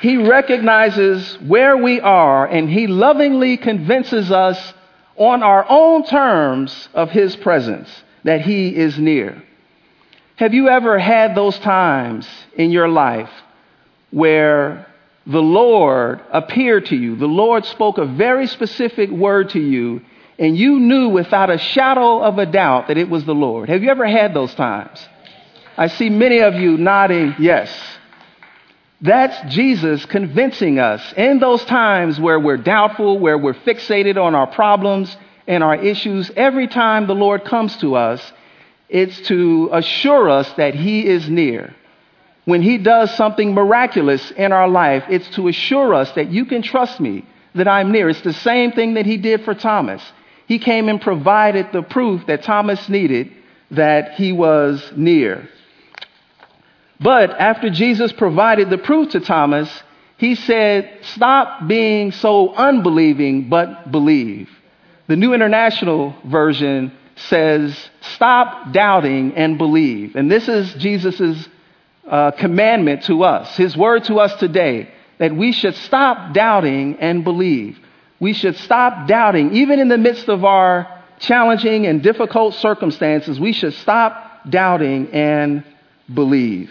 He 0.00 0.16
recognizes 0.16 1.38
where 1.40 1.76
we 1.76 2.00
are 2.00 2.46
and 2.46 2.68
he 2.68 2.86
lovingly 2.86 3.56
convinces 3.56 4.30
us 4.30 4.74
on 5.16 5.42
our 5.42 5.64
own 5.68 6.04
terms 6.04 6.88
of 6.94 7.10
his 7.10 7.34
presence 7.36 7.88
that 8.24 8.42
he 8.42 8.74
is 8.74 8.98
near. 8.98 9.42
Have 10.36 10.52
you 10.52 10.68
ever 10.68 10.98
had 10.98 11.34
those 11.34 11.58
times 11.60 12.28
in 12.54 12.70
your 12.70 12.88
life 12.88 13.30
where 14.10 14.86
the 15.26 15.42
Lord 15.42 16.20
appeared 16.30 16.86
to 16.86 16.96
you? 16.96 17.16
The 17.16 17.26
Lord 17.26 17.64
spoke 17.64 17.96
a 17.96 18.04
very 18.04 18.46
specific 18.46 19.10
word 19.10 19.50
to 19.50 19.60
you, 19.60 20.02
and 20.38 20.56
you 20.56 20.78
knew 20.78 21.08
without 21.08 21.48
a 21.48 21.56
shadow 21.56 22.22
of 22.22 22.38
a 22.38 22.44
doubt 22.44 22.88
that 22.88 22.98
it 22.98 23.08
was 23.08 23.24
the 23.24 23.34
Lord. 23.34 23.70
Have 23.70 23.82
you 23.82 23.88
ever 23.90 24.06
had 24.06 24.34
those 24.34 24.54
times? 24.54 25.08
I 25.78 25.86
see 25.86 26.10
many 26.10 26.40
of 26.40 26.54
you 26.54 26.76
nodding 26.76 27.34
yes. 27.38 27.70
That's 29.00 29.54
Jesus 29.54 30.06
convincing 30.06 30.78
us 30.78 31.12
in 31.16 31.38
those 31.38 31.64
times 31.66 32.18
where 32.18 32.40
we're 32.40 32.56
doubtful, 32.56 33.18
where 33.18 33.36
we're 33.36 33.52
fixated 33.52 34.16
on 34.16 34.34
our 34.34 34.46
problems 34.46 35.14
and 35.46 35.62
our 35.62 35.76
issues. 35.76 36.30
Every 36.34 36.66
time 36.66 37.06
the 37.06 37.14
Lord 37.14 37.44
comes 37.44 37.76
to 37.78 37.94
us, 37.94 38.32
it's 38.88 39.20
to 39.22 39.68
assure 39.72 40.30
us 40.30 40.50
that 40.54 40.74
He 40.74 41.06
is 41.06 41.28
near. 41.28 41.74
When 42.46 42.62
He 42.62 42.78
does 42.78 43.14
something 43.16 43.52
miraculous 43.52 44.30
in 44.30 44.52
our 44.52 44.68
life, 44.68 45.04
it's 45.10 45.28
to 45.30 45.48
assure 45.48 45.92
us 45.92 46.10
that 46.12 46.30
you 46.30 46.46
can 46.46 46.62
trust 46.62 46.98
me, 46.98 47.26
that 47.54 47.68
I'm 47.68 47.92
near. 47.92 48.08
It's 48.08 48.22
the 48.22 48.32
same 48.32 48.72
thing 48.72 48.94
that 48.94 49.04
He 49.04 49.18
did 49.18 49.44
for 49.44 49.54
Thomas. 49.54 50.02
He 50.46 50.58
came 50.58 50.88
and 50.88 51.00
provided 51.00 51.70
the 51.72 51.82
proof 51.82 52.24
that 52.26 52.44
Thomas 52.44 52.88
needed 52.88 53.30
that 53.72 54.14
He 54.14 54.32
was 54.32 54.92
near. 54.96 55.50
But 57.00 57.30
after 57.30 57.70
Jesus 57.70 58.12
provided 58.12 58.70
the 58.70 58.78
proof 58.78 59.10
to 59.10 59.20
Thomas, 59.20 59.70
he 60.16 60.34
said, 60.34 60.98
Stop 61.02 61.66
being 61.66 62.12
so 62.12 62.54
unbelieving, 62.54 63.48
but 63.48 63.90
believe. 63.92 64.48
The 65.08 65.16
New 65.16 65.34
International 65.34 66.14
Version 66.24 66.92
says, 67.16 67.90
Stop 68.00 68.72
doubting 68.72 69.34
and 69.34 69.58
believe. 69.58 70.16
And 70.16 70.30
this 70.30 70.48
is 70.48 70.72
Jesus' 70.74 71.48
uh, 72.08 72.30
commandment 72.32 73.04
to 73.04 73.24
us, 73.24 73.56
his 73.56 73.76
word 73.76 74.04
to 74.04 74.20
us 74.20 74.34
today, 74.36 74.90
that 75.18 75.34
we 75.34 75.52
should 75.52 75.74
stop 75.74 76.32
doubting 76.32 76.96
and 77.00 77.24
believe. 77.24 77.78
We 78.20 78.32
should 78.32 78.56
stop 78.56 79.06
doubting, 79.06 79.54
even 79.54 79.78
in 79.80 79.88
the 79.88 79.98
midst 79.98 80.28
of 80.28 80.44
our 80.44 81.02
challenging 81.18 81.86
and 81.86 82.02
difficult 82.02 82.54
circumstances, 82.54 83.38
we 83.38 83.52
should 83.52 83.74
stop 83.74 84.48
doubting 84.48 85.08
and 85.12 85.64
believe. 86.12 86.70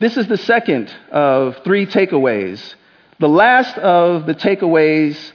This 0.00 0.16
is 0.16 0.28
the 0.28 0.36
second 0.36 0.94
of 1.10 1.64
three 1.64 1.84
takeaways. 1.84 2.74
The 3.18 3.28
last 3.28 3.76
of 3.78 4.26
the 4.26 4.34
takeaways 4.34 5.32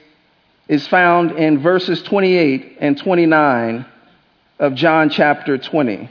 is 0.68 0.86
found 0.86 1.32
in 1.32 1.58
verses 1.58 2.02
28 2.02 2.78
and 2.80 2.96
29 2.96 3.84
of 4.58 4.74
John 4.74 5.10
chapter 5.10 5.58
20. 5.58 6.08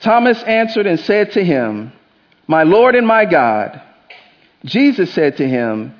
Thomas 0.00 0.42
answered 0.44 0.86
and 0.86 0.98
said 1.00 1.32
to 1.32 1.44
him, 1.44 1.92
My 2.46 2.62
Lord 2.62 2.94
and 2.94 3.06
my 3.06 3.26
God. 3.26 3.82
Jesus 4.64 5.12
said 5.12 5.36
to 5.36 5.46
him, 5.46 5.94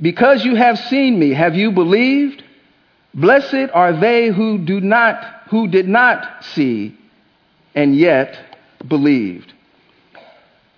Because 0.00 0.44
you 0.44 0.56
have 0.56 0.78
seen 0.78 1.18
me, 1.18 1.30
have 1.30 1.54
you 1.54 1.72
believed? 1.72 2.44
Blessed 3.14 3.70
are 3.72 3.98
they 3.98 4.28
who 4.28 4.58
do 4.58 4.80
not 4.80 5.42
who 5.50 5.68
did 5.68 5.86
not 5.86 6.44
see 6.44 6.98
and 7.74 7.94
yet 7.94 8.58
believed. 8.88 9.51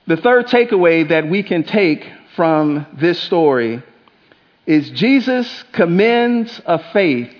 The 0.06 0.16
third 0.18 0.46
takeaway 0.48 1.08
that 1.08 1.28
we 1.28 1.42
can 1.42 1.64
take 1.64 2.06
from 2.36 2.86
this 2.92 3.18
story 3.22 3.82
is 4.66 4.90
Jesus 4.90 5.64
commends 5.72 6.60
a 6.66 6.78
faith 6.92 7.30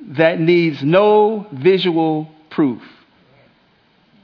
that 0.00 0.40
needs 0.40 0.82
no 0.82 1.46
visual 1.52 2.30
proof. 2.50 2.82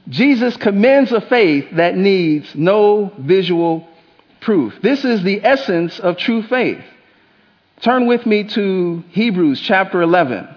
Jesus 0.09 0.57
commends 0.57 1.11
a 1.11 1.21
faith 1.21 1.67
that 1.73 1.95
needs 1.95 2.55
no 2.55 3.11
visual 3.19 3.87
proof. 4.41 4.73
This 4.81 5.05
is 5.05 5.21
the 5.23 5.43
essence 5.45 5.99
of 5.99 6.17
true 6.17 6.41
faith. 6.43 6.83
Turn 7.81 8.07
with 8.07 8.25
me 8.25 8.45
to 8.45 9.03
Hebrews 9.09 9.61
chapter 9.61 10.01
11. 10.01 10.47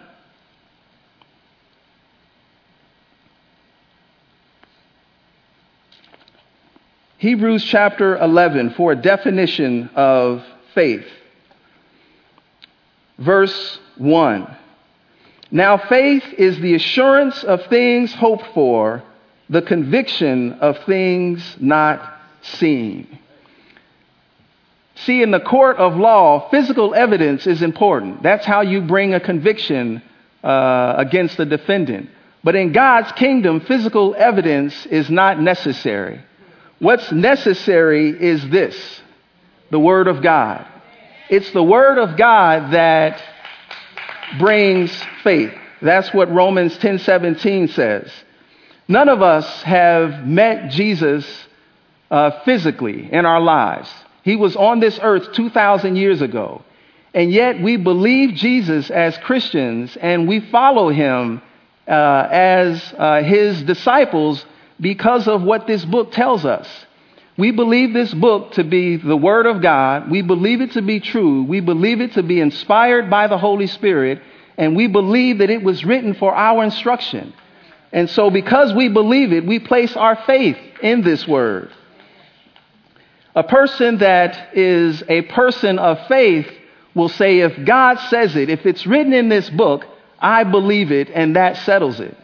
Hebrews 7.25 7.65
chapter 7.65 8.19
11 8.19 8.75
for 8.75 8.93
a 8.93 8.97
definition 8.97 9.89
of 9.95 10.45
faith. 10.75 11.07
Verse 13.17 13.79
1. 13.97 14.57
Now 15.51 15.79
faith 15.79 16.23
is 16.37 16.61
the 16.61 16.75
assurance 16.75 17.43
of 17.43 17.65
things 17.69 18.13
hoped 18.13 18.45
for, 18.53 19.03
the 19.49 19.63
conviction 19.63 20.53
of 20.61 20.85
things 20.85 21.57
not 21.59 22.15
seen. 22.43 23.19
See, 24.97 25.23
in 25.23 25.31
the 25.31 25.41
court 25.41 25.79
of 25.79 25.97
law, 25.97 26.51
physical 26.51 26.95
evidence 26.95 27.47
is 27.47 27.63
important. 27.63 28.23
That's 28.23 28.45
how 28.45 28.61
you 28.61 28.83
bring 28.83 29.15
a 29.15 29.21
conviction 29.21 30.03
uh, 30.43 30.97
against 30.99 31.39
the 31.39 31.47
defendant. 31.47 32.11
But 32.43 32.55
in 32.55 32.73
God's 32.73 33.13
kingdom, 33.13 33.61
physical 33.61 34.15
evidence 34.15 34.85
is 34.85 35.09
not 35.09 35.41
necessary. 35.41 36.21
What's 36.85 37.11
necessary 37.11 38.11
is 38.11 38.47
this 38.51 38.77
the 39.71 39.81
Word 39.81 40.07
of 40.07 40.21
God. 40.23 40.67
It's 41.31 41.51
the 41.53 41.63
Word 41.63 41.97
of 41.97 42.19
God 42.19 42.75
that 42.75 43.23
brings 44.39 44.93
faith. 45.23 45.55
That's 45.81 46.13
what 46.13 46.31
Romans 46.31 46.77
10 46.77 46.99
17 46.99 47.69
says. 47.69 48.13
None 48.87 49.09
of 49.09 49.23
us 49.23 49.63
have 49.63 50.27
met 50.27 50.73
Jesus 50.73 51.27
uh, 52.11 52.43
physically 52.45 53.11
in 53.11 53.25
our 53.25 53.41
lives. 53.41 53.91
He 54.23 54.37
was 54.37 54.55
on 54.55 54.81
this 54.81 54.99
earth 55.01 55.33
2,000 55.33 55.97
years 55.97 56.21
ago. 56.21 56.63
And 57.15 57.33
yet 57.33 57.63
we 57.63 57.79
believe 57.79 58.35
Jesus 58.35 58.91
as 58.91 59.17
Christians 59.17 59.97
and 59.99 60.29
we 60.29 60.41
follow 60.41 60.91
him 60.91 61.41
uh, 61.89 62.29
as 62.31 62.95
uh, 62.99 63.23
his 63.23 63.63
disciples 63.63 64.45
because 64.81 65.29
of 65.29 65.43
what 65.43 65.67
this 65.67 65.85
book 65.85 66.13
tells 66.13 66.45
us. 66.45 66.69
We 67.37 67.51
believe 67.51 67.93
this 67.93 68.15
book 68.15 68.53
to 68.53 68.65
be 68.65 68.97
the 68.97 69.17
Word 69.17 69.47
of 69.47 69.61
God. 69.61 70.11
We 70.11 70.23
believe 70.23 70.61
it 70.61 70.73
to 70.73 70.83
be 70.83 71.01
true. 71.01 71.43
We 71.45 71.61
believe 71.61 72.01
it 72.01 72.13
to 72.13 72.23
be 72.23 72.41
inspired 72.41 73.11
by 73.11 73.27
the 73.27 73.39
Holy 73.39 73.67
Spirit. 73.67 74.23
And 74.57 74.77
we 74.77 74.87
believe 74.87 75.39
that 75.39 75.51
it 75.51 75.63
was 75.63 75.85
written 75.85 76.15
for 76.15 76.33
our 76.35 76.63
instruction. 76.63 77.35
And 77.93 78.09
so, 78.09 78.31
because 78.31 78.73
we 78.73 78.89
believe 78.89 79.33
it, 79.33 79.45
we 79.45 79.59
place 79.59 79.97
our 79.97 80.17
faith 80.27 80.59
in 80.81 81.03
this 81.03 81.27
Word. 81.27 81.73
A 83.35 83.43
person 83.43 83.99
that 83.99 84.57
is 84.57 85.03
a 85.09 85.23
person 85.23 85.81
of 85.81 86.07
faith 86.07 86.49
will 86.95 87.09
say, 87.09 87.41
if 87.41 87.65
God 87.65 87.99
says 88.09 88.37
it, 88.37 88.49
if 88.49 88.65
it's 88.65 88.87
written 88.87 89.13
in 89.13 89.29
this 89.29 89.51
book, 89.51 89.85
I 90.21 90.45
believe 90.45 90.93
it, 90.93 91.11
and 91.11 91.35
that 91.35 91.57
settles 91.59 91.99
it. 91.99 92.17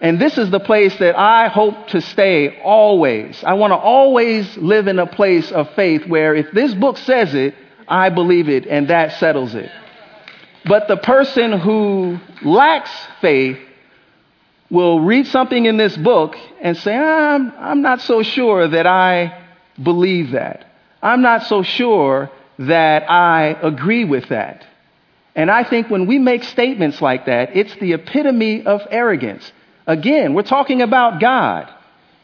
And 0.00 0.20
this 0.20 0.38
is 0.38 0.50
the 0.50 0.60
place 0.60 0.96
that 0.98 1.18
I 1.18 1.48
hope 1.48 1.88
to 1.88 2.00
stay 2.00 2.60
always. 2.62 3.42
I 3.42 3.54
want 3.54 3.72
to 3.72 3.76
always 3.76 4.56
live 4.56 4.86
in 4.86 4.98
a 4.98 5.06
place 5.06 5.50
of 5.50 5.70
faith 5.74 6.06
where 6.06 6.34
if 6.34 6.52
this 6.52 6.72
book 6.74 6.98
says 6.98 7.34
it, 7.34 7.54
I 7.88 8.10
believe 8.10 8.48
it, 8.48 8.66
and 8.66 8.88
that 8.88 9.18
settles 9.18 9.54
it. 9.54 9.70
But 10.64 10.86
the 10.86 10.98
person 10.98 11.58
who 11.58 12.18
lacks 12.44 12.90
faith 13.20 13.58
will 14.70 15.00
read 15.00 15.26
something 15.26 15.64
in 15.64 15.78
this 15.78 15.96
book 15.96 16.36
and 16.60 16.76
say, 16.76 16.94
I'm, 16.94 17.52
I'm 17.58 17.82
not 17.82 18.00
so 18.02 18.22
sure 18.22 18.68
that 18.68 18.86
I 18.86 19.44
believe 19.82 20.32
that. 20.32 20.66
I'm 21.02 21.22
not 21.22 21.44
so 21.44 21.62
sure 21.62 22.30
that 22.58 23.10
I 23.10 23.56
agree 23.62 24.04
with 24.04 24.28
that. 24.28 24.66
And 25.34 25.50
I 25.50 25.64
think 25.64 25.88
when 25.88 26.06
we 26.06 26.18
make 26.18 26.44
statements 26.44 27.00
like 27.00 27.26
that, 27.26 27.56
it's 27.56 27.74
the 27.76 27.92
epitome 27.92 28.66
of 28.66 28.86
arrogance. 28.90 29.52
Again, 29.88 30.34
we're 30.34 30.42
talking 30.42 30.82
about 30.82 31.18
God. 31.18 31.72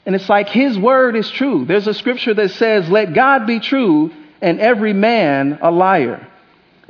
And 0.05 0.15
it's 0.15 0.29
like 0.29 0.51
His 0.51 0.79
word 0.79 1.17
is 1.17 1.31
true. 1.31 1.65
There's 1.65 1.87
a 1.87 1.95
scripture 1.95 2.35
that 2.35 2.51
says, 2.53 2.91
Let 2.91 3.15
God 3.15 3.47
be 3.47 3.59
true 3.59 4.13
and 4.43 4.61
every 4.61 4.93
man 4.93 5.59
a 5.63 5.71
liar. 5.71 6.29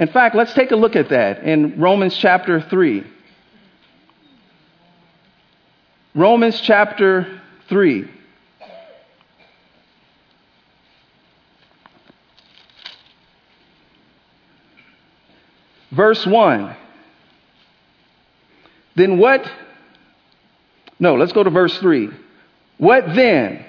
In 0.00 0.08
fact, 0.08 0.34
let's 0.34 0.52
take 0.52 0.72
a 0.72 0.76
look 0.76 0.96
at 0.96 1.10
that 1.10 1.44
in 1.44 1.80
Romans 1.80 2.16
chapter 2.16 2.60
3. 2.60 3.06
Romans 6.16 6.60
chapter 6.60 7.40
3. 7.68 8.10
Verse 15.92 16.26
1. 16.26 16.76
Then 18.96 19.18
what 19.18 19.48
no, 20.98 21.14
let's 21.14 21.32
go 21.32 21.42
to 21.42 21.50
verse 21.50 21.76
3. 21.78 22.10
What 22.78 23.14
then? 23.14 23.64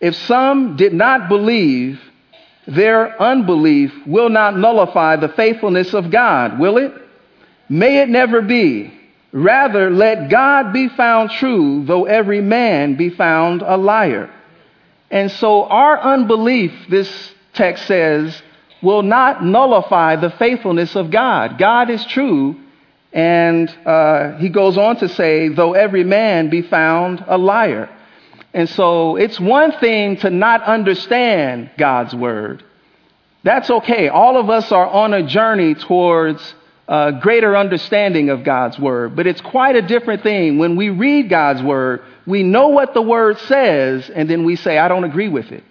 If 0.00 0.14
some 0.14 0.76
did 0.76 0.92
not 0.92 1.28
believe, 1.28 2.00
their 2.66 3.20
unbelief 3.20 3.92
will 4.06 4.28
not 4.28 4.56
nullify 4.56 5.16
the 5.16 5.30
faithfulness 5.30 5.94
of 5.94 6.10
God, 6.10 6.58
will 6.58 6.76
it? 6.76 6.92
May 7.68 8.00
it 8.00 8.08
never 8.08 8.42
be. 8.42 8.92
Rather, 9.32 9.90
let 9.90 10.30
God 10.30 10.72
be 10.72 10.88
found 10.88 11.30
true, 11.30 11.84
though 11.86 12.04
every 12.04 12.40
man 12.40 12.96
be 12.96 13.10
found 13.10 13.62
a 13.62 13.76
liar. 13.76 14.30
And 15.10 15.30
so 15.30 15.64
our 15.64 15.98
unbelief, 16.00 16.72
this 16.88 17.34
text 17.54 17.86
says, 17.86 18.42
will 18.82 19.02
not 19.02 19.44
nullify 19.44 20.16
the 20.16 20.30
faithfulness 20.30 20.94
of 20.94 21.10
God. 21.10 21.58
God 21.58 21.90
is 21.90 22.04
true. 22.06 22.56
And 23.12 23.68
uh, 23.86 24.36
he 24.36 24.48
goes 24.48 24.76
on 24.76 24.96
to 24.96 25.08
say, 25.08 25.48
though 25.48 25.72
every 25.72 26.04
man 26.04 26.50
be 26.50 26.62
found 26.62 27.24
a 27.26 27.38
liar. 27.38 27.88
And 28.52 28.68
so 28.68 29.16
it's 29.16 29.38
one 29.38 29.72
thing 29.72 30.16
to 30.18 30.30
not 30.30 30.62
understand 30.62 31.70
God's 31.78 32.14
word. 32.14 32.64
That's 33.44 33.70
okay. 33.70 34.08
All 34.08 34.38
of 34.38 34.50
us 34.50 34.72
are 34.72 34.86
on 34.86 35.14
a 35.14 35.22
journey 35.26 35.74
towards 35.74 36.54
a 36.88 37.12
greater 37.20 37.56
understanding 37.56 38.30
of 38.30 38.44
God's 38.44 38.78
word. 38.78 39.14
But 39.14 39.26
it's 39.26 39.40
quite 39.40 39.76
a 39.76 39.82
different 39.82 40.22
thing 40.22 40.58
when 40.58 40.76
we 40.76 40.88
read 40.90 41.28
God's 41.28 41.62
word, 41.62 42.02
we 42.26 42.42
know 42.42 42.68
what 42.68 42.94
the 42.94 43.02
word 43.02 43.38
says, 43.40 44.10
and 44.10 44.28
then 44.28 44.44
we 44.44 44.56
say, 44.56 44.78
I 44.78 44.88
don't 44.88 45.04
agree 45.04 45.28
with 45.28 45.52
it. 45.52 45.64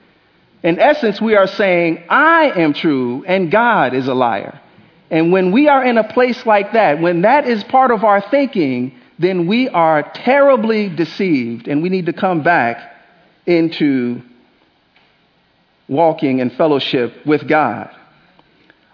In 0.64 0.80
essence, 0.80 1.20
we 1.20 1.36
are 1.36 1.48
saying, 1.48 2.04
I 2.10 2.52
am 2.56 2.74
true 2.74 3.24
and 3.28 3.52
God 3.52 3.94
is 3.94 4.08
a 4.08 4.14
liar. 4.14 4.60
And 5.10 5.32
when 5.32 5.52
we 5.52 5.68
are 5.68 5.84
in 5.84 5.98
a 5.98 6.04
place 6.04 6.46
like 6.46 6.74
that, 6.74 7.00
when 7.00 7.22
that 7.22 7.48
is 7.48 7.64
part 7.66 7.92
of 7.92 8.04
our 8.04 8.22
thinking, 8.30 8.94
then 9.20 9.48
we 9.48 9.70
are 9.70 10.04
terribly 10.04 10.90
deceived 10.90 11.68
and 11.68 11.82
we 11.82 11.90
need 11.90 12.08
to 12.08 12.14
come 12.14 12.44
back 12.44 12.94
into 13.46 14.22
walking 15.88 16.40
in 16.40 16.50
fellowship 16.52 17.26
with 17.26 17.48
God. 17.48 17.90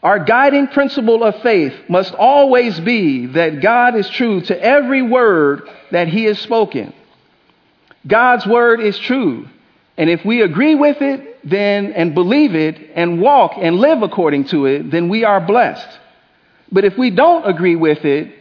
Our 0.03 0.19
guiding 0.19 0.67
principle 0.67 1.23
of 1.23 1.41
faith 1.41 1.73
must 1.89 2.13
always 2.13 2.79
be 2.79 3.27
that 3.27 3.61
God 3.61 3.95
is 3.95 4.09
true 4.09 4.41
to 4.41 4.61
every 4.63 5.01
word 5.01 5.69
that 5.91 6.09
He 6.09 6.25
has 6.25 6.39
spoken. 6.39 6.93
God's 8.05 8.45
word 8.45 8.81
is 8.81 8.99
true. 8.99 9.47
And 9.97 10.09
if 10.09 10.25
we 10.25 10.41
agree 10.41 10.75
with 10.75 11.01
it, 11.01 11.39
then, 11.49 11.93
and 11.93 12.13
believe 12.13 12.53
it, 12.53 12.91
and 12.95 13.21
walk 13.21 13.53
and 13.57 13.77
live 13.77 14.01
according 14.01 14.45
to 14.45 14.65
it, 14.65 14.91
then 14.91 15.07
we 15.07 15.23
are 15.23 15.39
blessed. 15.39 15.87
But 16.73 16.85
if 16.85 16.97
we 16.97 17.11
don't 17.11 17.47
agree 17.47 17.75
with 17.75 18.03
it, 18.03 18.33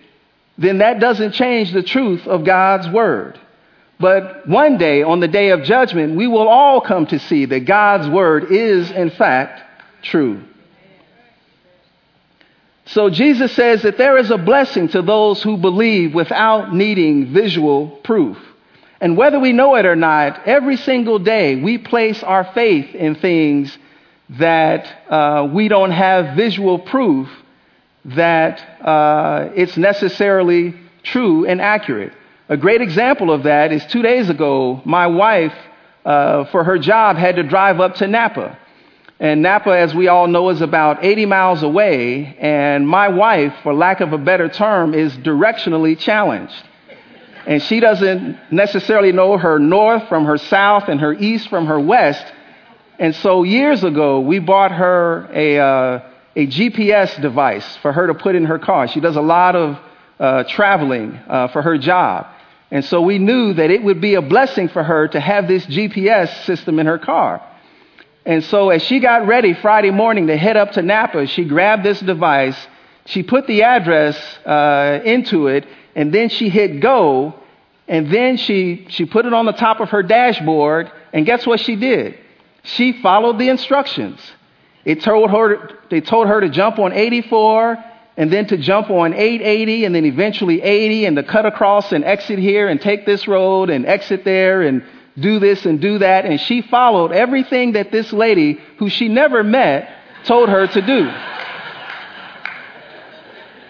then 0.56 0.78
that 0.78 1.00
doesn't 1.00 1.32
change 1.32 1.70
the 1.70 1.82
truth 1.82 2.26
of 2.26 2.44
God's 2.44 2.88
word. 2.88 3.38
But 4.00 4.48
one 4.48 4.78
day, 4.78 5.02
on 5.02 5.20
the 5.20 5.28
day 5.28 5.50
of 5.50 5.62
judgment, 5.62 6.16
we 6.16 6.26
will 6.26 6.48
all 6.48 6.80
come 6.80 7.06
to 7.06 7.18
see 7.18 7.44
that 7.44 7.60
God's 7.60 8.08
word 8.08 8.50
is, 8.50 8.90
in 8.90 9.10
fact, 9.10 9.62
true. 10.02 10.42
So 12.86 13.10
Jesus 13.10 13.52
says 13.52 13.82
that 13.82 13.98
there 13.98 14.16
is 14.16 14.30
a 14.30 14.38
blessing 14.38 14.88
to 14.88 15.02
those 15.02 15.42
who 15.42 15.56
believe 15.56 16.14
without 16.14 16.74
needing 16.74 17.32
visual 17.32 17.88
proof. 17.88 18.38
And 19.00 19.16
whether 19.16 19.38
we 19.38 19.52
know 19.52 19.76
it 19.76 19.86
or 19.86 19.96
not, 19.96 20.46
every 20.46 20.76
single 20.78 21.18
day 21.18 21.56
we 21.56 21.78
place 21.78 22.22
our 22.22 22.44
faith 22.54 22.94
in 22.94 23.14
things 23.14 23.76
that 24.30 25.10
uh, 25.10 25.48
we 25.52 25.68
don't 25.68 25.90
have 25.90 26.34
visual 26.34 26.78
proof 26.78 27.28
that 28.04 28.60
uh, 28.84 29.50
it's 29.54 29.76
necessarily 29.76 30.74
true 31.02 31.46
and 31.46 31.60
accurate. 31.60 32.12
A 32.48 32.56
great 32.56 32.80
example 32.80 33.30
of 33.30 33.44
that 33.44 33.72
is 33.72 33.84
two 33.86 34.02
days 34.02 34.28
ago, 34.28 34.82
my 34.84 35.06
wife, 35.06 35.54
uh, 36.04 36.44
for 36.46 36.64
her 36.64 36.78
job, 36.78 37.16
had 37.16 37.36
to 37.36 37.42
drive 37.42 37.80
up 37.80 37.94
to 37.96 38.08
Napa. 38.08 38.58
And 39.20 39.40
Napa, 39.40 39.70
as 39.70 39.94
we 39.94 40.08
all 40.08 40.26
know, 40.26 40.48
is 40.50 40.60
about 40.60 41.04
80 41.04 41.26
miles 41.26 41.62
away. 41.62 42.36
And 42.40 42.88
my 42.88 43.08
wife, 43.08 43.54
for 43.62 43.72
lack 43.72 44.00
of 44.00 44.12
a 44.12 44.18
better 44.18 44.48
term, 44.48 44.94
is 44.94 45.16
directionally 45.18 45.96
challenged 45.96 46.64
and 47.46 47.62
she 47.62 47.80
doesn't 47.80 48.38
necessarily 48.52 49.12
know 49.12 49.36
her 49.36 49.58
north 49.58 50.08
from 50.08 50.24
her 50.24 50.38
south 50.38 50.88
and 50.88 51.00
her 51.00 51.12
east 51.12 51.48
from 51.48 51.66
her 51.66 51.80
west. 51.80 52.24
And 52.98 53.14
so 53.16 53.42
years 53.42 53.82
ago, 53.82 54.20
we 54.20 54.38
bought 54.38 54.70
her 54.70 55.28
a, 55.32 55.58
uh, 55.58 56.11
a 56.34 56.46
GPS 56.46 57.20
device 57.20 57.76
for 57.78 57.92
her 57.92 58.06
to 58.06 58.14
put 58.14 58.34
in 58.34 58.44
her 58.46 58.58
car. 58.58 58.88
She 58.88 59.00
does 59.00 59.16
a 59.16 59.20
lot 59.20 59.54
of 59.56 59.78
uh, 60.18 60.44
traveling 60.44 61.14
uh, 61.28 61.48
for 61.48 61.62
her 61.62 61.78
job. 61.78 62.26
And 62.70 62.84
so 62.84 63.02
we 63.02 63.18
knew 63.18 63.52
that 63.52 63.70
it 63.70 63.82
would 63.82 64.00
be 64.00 64.14
a 64.14 64.22
blessing 64.22 64.68
for 64.68 64.82
her 64.82 65.08
to 65.08 65.20
have 65.20 65.46
this 65.46 65.66
GPS 65.66 66.44
system 66.44 66.78
in 66.78 66.86
her 66.86 66.98
car. 66.98 67.46
And 68.24 68.42
so 68.44 68.70
as 68.70 68.82
she 68.82 69.00
got 69.00 69.26
ready 69.26 69.52
Friday 69.52 69.90
morning 69.90 70.28
to 70.28 70.36
head 70.36 70.56
up 70.56 70.72
to 70.72 70.82
Napa, 70.82 71.26
she 71.26 71.44
grabbed 71.44 71.82
this 71.82 72.00
device, 72.00 72.56
she 73.04 73.22
put 73.22 73.46
the 73.46 73.64
address 73.64 74.16
uh, 74.46 75.00
into 75.04 75.48
it, 75.48 75.66
and 75.94 76.14
then 76.14 76.28
she 76.28 76.48
hit 76.48 76.80
go, 76.80 77.34
and 77.88 78.10
then 78.10 78.36
she, 78.36 78.86
she 78.88 79.04
put 79.04 79.26
it 79.26 79.34
on 79.34 79.44
the 79.44 79.52
top 79.52 79.80
of 79.80 79.90
her 79.90 80.02
dashboard, 80.02 80.90
and 81.12 81.26
guess 81.26 81.44
what 81.46 81.60
she 81.60 81.76
did? 81.76 82.16
She 82.62 82.92
followed 83.02 83.38
the 83.38 83.48
instructions. 83.48 84.20
It 84.84 85.02
told 85.02 85.30
her, 85.30 85.70
they 85.90 86.00
told 86.00 86.28
her 86.28 86.40
to 86.40 86.48
jump 86.48 86.78
on 86.78 86.92
84, 86.92 87.84
and 88.16 88.32
then 88.32 88.46
to 88.48 88.56
jump 88.56 88.90
on 88.90 89.14
880, 89.14 89.84
and 89.84 89.94
then 89.94 90.04
eventually 90.04 90.60
80, 90.60 91.06
and 91.06 91.16
to 91.16 91.22
cut 91.22 91.46
across 91.46 91.92
and 91.92 92.04
exit 92.04 92.38
here, 92.38 92.68
and 92.68 92.80
take 92.80 93.06
this 93.06 93.28
road, 93.28 93.70
and 93.70 93.86
exit 93.86 94.24
there, 94.24 94.62
and 94.62 94.82
do 95.18 95.38
this 95.38 95.66
and 95.66 95.80
do 95.80 95.98
that. 95.98 96.24
And 96.24 96.40
she 96.40 96.62
followed 96.62 97.12
everything 97.12 97.72
that 97.72 97.92
this 97.92 98.12
lady, 98.12 98.60
who 98.78 98.88
she 98.88 99.08
never 99.08 99.44
met, 99.44 99.90
told 100.24 100.48
her 100.48 100.66
to 100.66 100.82
do. 100.82 101.12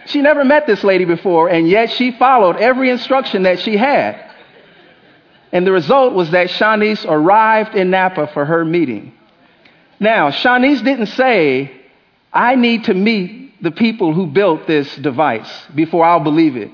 She 0.07 0.21
never 0.21 0.45
met 0.45 0.67
this 0.67 0.83
lady 0.83 1.05
before, 1.05 1.49
and 1.49 1.69
yet 1.69 1.91
she 1.91 2.13
followed 2.13 2.57
every 2.57 2.91
instruction 2.91 3.45
that 3.45 3.61
she 3.61 3.77
had. 3.77 4.31
And 5.53 5.67
the 5.67 5.73
result 5.73 6.15
was 6.15 6.31
that 6.31 6.49
Shanice 6.49 7.05
arrived 7.09 7.75
in 7.75 7.91
Napa 7.91 8.29
for 8.29 8.45
her 8.45 8.65
meeting. 8.65 9.15
Now, 10.03 10.31
Shanice 10.31 10.83
didn't 10.83 11.07
say, 11.07 11.71
I 12.33 12.57
need 12.57 12.85
to 12.85 12.95
meet 12.95 13.63
the 13.63 13.71
people 13.71 14.13
who 14.13 14.27
built 14.27 14.67
this 14.67 14.93
device 14.97 15.49
before 15.77 16.05
I'll 16.05 16.19
believe 16.19 16.57
it. 16.57 16.73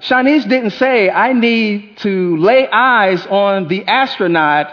Shanice 0.00 0.48
didn't 0.48 0.70
say, 0.70 1.10
I 1.10 1.34
need 1.34 1.98
to 1.98 2.38
lay 2.38 2.66
eyes 2.66 3.26
on 3.26 3.68
the 3.68 3.84
astronaut 3.84 4.72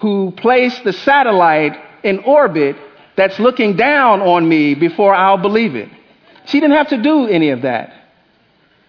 who 0.00 0.34
placed 0.36 0.84
the 0.84 0.92
satellite 0.92 1.80
in 2.02 2.18
orbit 2.18 2.76
that's 3.16 3.38
looking 3.38 3.76
down 3.76 4.20
on 4.20 4.46
me 4.46 4.74
before 4.74 5.14
I'll 5.14 5.38
believe 5.38 5.74
it. 5.74 5.88
She 6.44 6.60
didn't 6.60 6.76
have 6.76 6.88
to 6.88 6.98
do 6.98 7.26
any 7.28 7.48
of 7.48 7.62
that. 7.62 7.94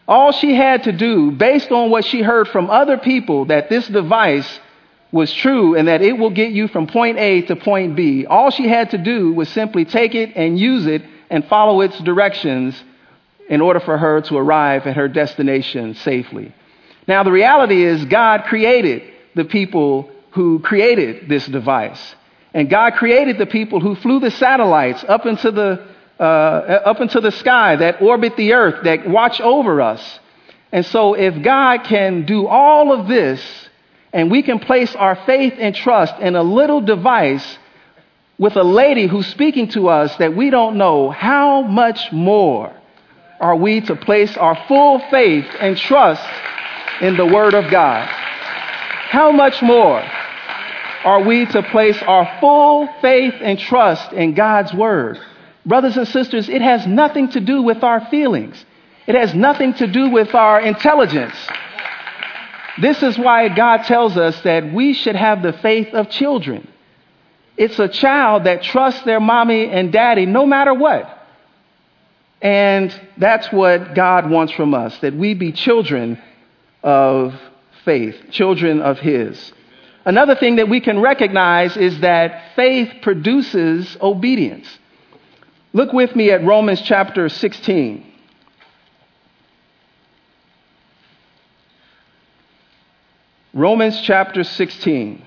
All 0.05 0.33
she 0.33 0.53
had 0.53 0.83
to 0.83 0.91
do, 0.91 1.31
based 1.31 1.71
on 1.71 1.91
what 1.91 2.03
she 2.03 2.21
heard 2.21 2.49
from 2.49 2.69
other 2.69 2.97
people, 2.97 3.45
that 3.45 3.69
this 3.69 3.87
device 3.87 4.59
was 5.12 5.32
true 5.34 5.76
and 5.76 5.88
that 5.88 6.02
it 6.02 6.17
will 6.17 6.30
get 6.30 6.52
you 6.52 6.67
from 6.67 6.88
point 6.88 7.17
A 7.17 7.41
to 7.43 7.56
point 7.56 7.96
B, 7.96 8.26
all 8.26 8.52
she 8.52 8.67
had 8.67 8.91
to 8.91 8.98
do 8.98 9.34
was 9.34 9.50
simply 9.50 9.86
take 9.86 10.15
it 10.15 10.36
and 10.36 10.60
use 10.60 10.86
it 10.86 11.04
and 11.30 11.46
follow 11.46 11.82
its 11.82 11.98
directions 12.00 12.82
in 13.50 13.62
order 13.62 13.80
for 13.80 13.98
her 13.98 14.22
to 14.22 14.38
arrive 14.38 14.86
at 14.86 14.96
her 14.96 15.08
destination 15.08 15.96
safely. 15.96 16.54
Now, 17.08 17.24
the 17.24 17.32
reality 17.32 17.84
is, 17.84 18.04
God 18.06 18.43
created 18.46 19.02
the 19.36 19.46
people 19.46 20.12
who 20.32 20.60
created 20.60 21.30
this 21.30 21.48
device. 21.48 22.15
And 22.53 22.70
God 22.70 22.93
created 22.93 23.38
the 23.38 23.45
people 23.45 23.80
who 23.80 23.95
flew 23.95 24.20
the 24.20 24.32
satellites 24.32 25.03
up 25.08 25.26
into 25.26 25.51
the 25.51 25.88
uh, 26.20 26.24
up 26.24 26.99
into 26.99 27.22
the 27.22 27.32
sky 27.32 27.76
that 27.76 28.01
orbit 28.01 28.36
the 28.38 28.53
earth, 28.53 28.84
that 28.86 29.08
watch 29.08 29.39
over 29.39 29.80
us. 29.82 30.20
And 30.72 30.84
so, 30.88 31.14
if 31.14 31.43
God 31.43 31.84
can 31.84 32.26
do 32.26 32.47
all 32.47 32.91
of 32.91 33.08
this, 33.08 33.66
and 34.14 34.32
we 34.32 34.41
can 34.41 34.60
place 34.60 34.95
our 34.95 35.16
faith 35.26 35.53
and 35.58 35.76
trust 35.76 36.16
in 36.20 36.36
a 36.36 36.43
little 36.43 36.82
device 36.82 37.58
with 38.38 38.55
a 38.55 38.64
lady 38.64 39.08
who's 39.08 39.28
speaking 39.28 39.68
to 39.70 39.89
us 39.89 40.16
that 40.18 40.36
we 40.36 40.49
don't 40.49 40.78
know, 40.78 41.10
how 41.10 41.64
much 41.64 42.12
more 42.12 42.74
are 43.39 43.55
we 43.55 43.82
to 43.82 43.95
place 43.95 44.36
our 44.38 44.58
full 44.68 44.99
faith 45.12 45.45
and 45.60 45.78
trust 45.78 46.24
in 47.01 47.18
the 47.18 47.26
Word 47.26 47.53
of 47.53 47.70
God? 47.72 48.08
How 48.08 49.32
much 49.32 49.62
more 49.62 50.01
are 51.03 51.24
we 51.24 51.45
to 51.45 51.64
place 51.64 52.01
our 52.03 52.39
full 52.39 52.88
faith 53.01 53.36
and 53.41 53.60
trust 53.60 54.14
in 54.14 54.34
God's 54.34 54.74
Word? 54.74 55.20
Brothers 55.66 55.97
and 55.97 56.08
sisters, 56.08 56.47
it 56.47 56.62
has 56.62 56.86
nothing 56.88 57.30
to 57.30 57.39
do 57.39 57.62
with 57.62 57.84
our 57.84 58.05
feelings. 58.10 58.64
It 59.08 59.16
has 59.16 59.34
nothing 59.34 59.74
to 59.76 59.88
do 59.88 60.10
with 60.10 60.34
our 60.36 60.60
intelligence. 60.60 61.36
This 62.80 63.01
is 63.01 63.17
why 63.17 63.49
God 63.49 63.84
tells 63.84 64.17
us 64.17 64.39
that 64.41 64.71
we 64.71 64.93
should 64.93 65.15
have 65.15 65.41
the 65.41 65.53
faith 65.53 65.93
of 65.93 66.09
children. 66.09 66.67
It's 67.57 67.80
a 67.80 67.88
child 67.88 68.43
that 68.43 68.61
trusts 68.61 69.01
their 69.03 69.19
mommy 69.19 69.67
and 69.67 69.91
daddy 69.91 70.28
no 70.28 70.45
matter 70.45 70.73
what. 70.73 71.13
And 72.39 72.93
that's 73.17 73.51
what 73.51 73.95
God 73.95 74.30
wants 74.30 74.53
from 74.53 74.75
us, 74.75 74.97
that 74.99 75.15
we 75.15 75.34
be 75.34 75.51
children 75.51 76.21
of 76.84 77.34
faith, 77.84 78.15
children 78.30 78.80
of 78.82 78.99
His. 78.99 79.53
Another 80.05 80.36
thing 80.36 80.57
that 80.57 80.69
we 80.69 80.80
can 80.80 80.99
recognize 80.99 81.75
is 81.75 81.99
that 82.01 82.55
faith 82.55 83.01
produces 83.01 83.97
obedience. 83.99 84.67
Look 85.73 85.93
with 85.93 86.15
me 86.15 86.32
at 86.32 86.45
Romans 86.45 86.82
chapter 86.82 87.28
16. 87.28 88.07
Romans 93.58 93.99
chapter 94.01 94.43
16. 94.43 95.26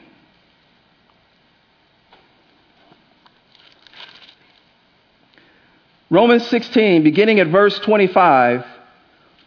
Romans 6.11 6.47
16, 6.47 7.03
beginning 7.03 7.41
at 7.41 7.49
verse 7.49 7.77
25, 7.81 8.65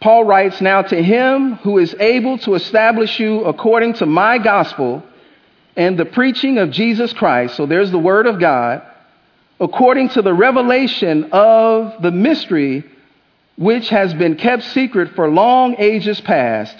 Paul 0.00 0.24
writes, 0.24 0.60
Now 0.60 0.82
to 0.82 1.02
him 1.02 1.54
who 1.54 1.78
is 1.78 1.94
able 1.98 2.36
to 2.40 2.56
establish 2.56 3.18
you 3.18 3.44
according 3.44 3.94
to 3.94 4.06
my 4.06 4.36
gospel 4.36 5.02
and 5.76 5.98
the 5.98 6.04
preaching 6.04 6.58
of 6.58 6.70
Jesus 6.70 7.14
Christ, 7.14 7.56
so 7.56 7.64
there's 7.64 7.90
the 7.90 7.98
word 7.98 8.26
of 8.26 8.38
God, 8.38 8.82
according 9.60 10.10
to 10.10 10.20
the 10.20 10.34
revelation 10.34 11.30
of 11.32 12.02
the 12.02 12.10
mystery 12.10 12.84
which 13.56 13.88
has 13.88 14.12
been 14.12 14.36
kept 14.36 14.62
secret 14.62 15.14
for 15.14 15.30
long 15.30 15.74
ages 15.78 16.20
past, 16.20 16.76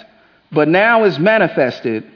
but 0.51 0.67
now 0.67 1.03
is 1.03 1.19
manifested, 1.19 2.09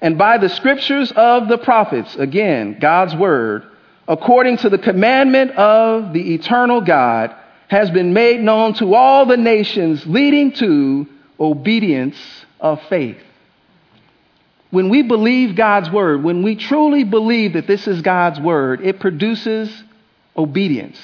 and 0.00 0.16
by 0.16 0.38
the 0.38 0.48
scriptures 0.48 1.12
of 1.12 1.48
the 1.48 1.58
prophets, 1.58 2.14
again, 2.16 2.78
God's 2.80 3.14
word, 3.14 3.64
according 4.06 4.58
to 4.58 4.70
the 4.70 4.78
commandment 4.78 5.52
of 5.52 6.12
the 6.12 6.34
eternal 6.34 6.80
God, 6.80 7.34
has 7.68 7.90
been 7.90 8.12
made 8.12 8.40
known 8.40 8.74
to 8.74 8.94
all 8.94 9.26
the 9.26 9.36
nations, 9.36 10.06
leading 10.06 10.52
to 10.52 11.06
obedience 11.38 12.16
of 12.60 12.80
faith. 12.84 13.18
When 14.70 14.88
we 14.88 15.02
believe 15.02 15.56
God's 15.56 15.90
word, 15.90 16.22
when 16.22 16.42
we 16.42 16.56
truly 16.56 17.04
believe 17.04 17.54
that 17.54 17.66
this 17.66 17.88
is 17.88 18.02
God's 18.02 18.38
word, 18.38 18.80
it 18.82 19.00
produces 19.00 19.70
obedience. 20.36 20.98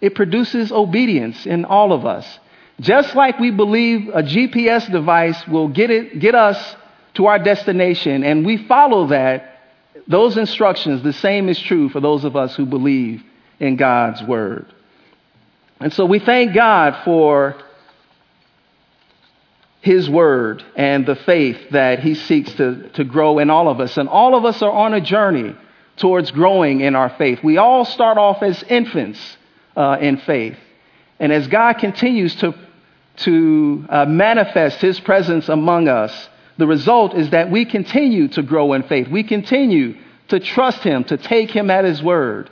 It 0.00 0.14
produces 0.14 0.70
obedience 0.72 1.46
in 1.46 1.64
all 1.64 1.92
of 1.92 2.04
us. 2.04 2.38
Just 2.82 3.14
like 3.14 3.38
we 3.38 3.52
believe 3.52 4.08
a 4.08 4.22
GPS 4.22 4.90
device 4.90 5.46
will 5.46 5.68
get, 5.68 5.90
it, 5.90 6.18
get 6.18 6.34
us 6.34 6.76
to 7.14 7.26
our 7.26 7.38
destination 7.38 8.24
and 8.24 8.44
we 8.44 8.66
follow 8.66 9.06
that, 9.08 9.60
those 10.08 10.36
instructions, 10.36 11.02
the 11.02 11.12
same 11.12 11.48
is 11.48 11.60
true 11.60 11.88
for 11.90 12.00
those 12.00 12.24
of 12.24 12.34
us 12.34 12.56
who 12.56 12.66
believe 12.66 13.22
in 13.60 13.76
God's 13.76 14.20
word. 14.24 14.66
And 15.78 15.92
so 15.92 16.04
we 16.06 16.18
thank 16.18 16.54
God 16.54 17.04
for 17.04 17.56
his 19.80 20.10
word 20.10 20.64
and 20.74 21.06
the 21.06 21.16
faith 21.16 21.70
that 21.70 22.00
he 22.00 22.16
seeks 22.16 22.52
to, 22.54 22.88
to 22.90 23.04
grow 23.04 23.38
in 23.38 23.48
all 23.48 23.68
of 23.68 23.80
us. 23.80 23.96
And 23.96 24.08
all 24.08 24.34
of 24.34 24.44
us 24.44 24.60
are 24.60 24.72
on 24.72 24.92
a 24.92 25.00
journey 25.00 25.54
towards 25.98 26.32
growing 26.32 26.80
in 26.80 26.96
our 26.96 27.10
faith. 27.10 27.44
We 27.44 27.58
all 27.58 27.84
start 27.84 28.18
off 28.18 28.42
as 28.42 28.60
infants 28.64 29.36
uh, 29.76 29.98
in 30.00 30.16
faith. 30.18 30.56
And 31.22 31.32
as 31.32 31.46
God 31.46 31.74
continues 31.74 32.34
to, 32.36 32.52
to 33.16 33.84
uh, 33.88 34.04
manifest 34.06 34.80
his 34.80 34.98
presence 35.00 35.48
among 35.48 35.88
us, 35.88 36.28
the 36.58 36.66
result 36.66 37.14
is 37.14 37.30
that 37.30 37.50
we 37.50 37.64
continue 37.64 38.28
to 38.28 38.42
grow 38.42 38.72
in 38.72 38.82
faith. 38.84 39.08
We 39.08 39.22
continue 39.22 39.96
to 40.28 40.40
trust 40.40 40.82
Him, 40.82 41.04
to 41.04 41.16
take 41.16 41.50
Him 41.50 41.70
at 41.70 41.84
His 41.84 42.02
word. 42.02 42.50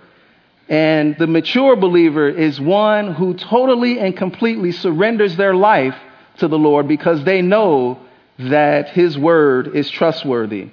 And 0.69 1.17
the 1.19 1.27
mature 1.27 1.77
believer 1.77 2.29
is 2.29 2.61
one 2.61 3.15
who 3.15 3.35
totally 3.35 3.99
and 3.99 4.17
completely 4.17 4.73
surrenders 4.73 5.37
their 5.37 5.55
life 5.55 5.97
to 6.39 6.49
the 6.49 6.59
Lord 6.59 6.87
because 6.89 7.25
they 7.25 7.43
know 7.43 7.99
that 8.39 8.91
His 8.91 9.19
word 9.19 9.75
is 9.75 9.91
trustworthy. 9.91 10.71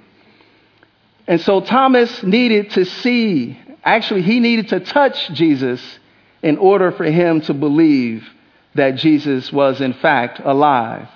And 1.26 1.40
so 1.40 1.60
Thomas 1.60 2.22
needed 2.22 2.70
to 2.70 2.84
see, 2.84 3.58
actually, 3.84 4.22
he 4.22 4.40
needed 4.40 4.68
to 4.68 4.80
touch 4.80 5.28
Jesus 5.34 5.80
in 6.42 6.56
order 6.56 6.90
for 6.92 7.04
him 7.04 7.42
to 7.42 7.54
believe 7.54 8.26
that 8.78 8.96
Jesus 8.96 9.52
was, 9.52 9.80
in 9.80 9.92
fact, 9.92 10.40
alive. 10.42 11.08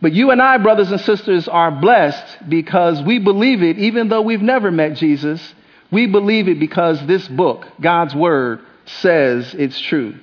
But 0.00 0.12
you 0.12 0.30
and 0.30 0.42
I, 0.42 0.58
brothers 0.58 0.90
and 0.90 1.00
sisters, 1.00 1.48
are 1.48 1.70
blessed 1.70 2.48
because 2.48 3.02
we 3.02 3.18
believe 3.18 3.62
it, 3.62 3.78
even 3.78 4.08
though 4.08 4.22
we've 4.22 4.42
never 4.42 4.70
met 4.70 4.94
Jesus. 4.94 5.54
We 5.90 6.06
believe 6.06 6.48
it 6.48 6.60
because 6.60 7.04
this 7.06 7.26
book, 7.26 7.66
God's 7.80 8.14
Word, 8.14 8.60
says 8.84 9.54
it's 9.54 9.80
true. 9.80 10.14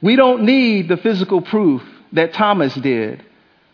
We 0.00 0.16
don't 0.16 0.44
need 0.44 0.88
the 0.88 0.96
physical 0.96 1.42
proof 1.42 1.82
that 2.12 2.32
Thomas 2.32 2.74
did, 2.74 3.24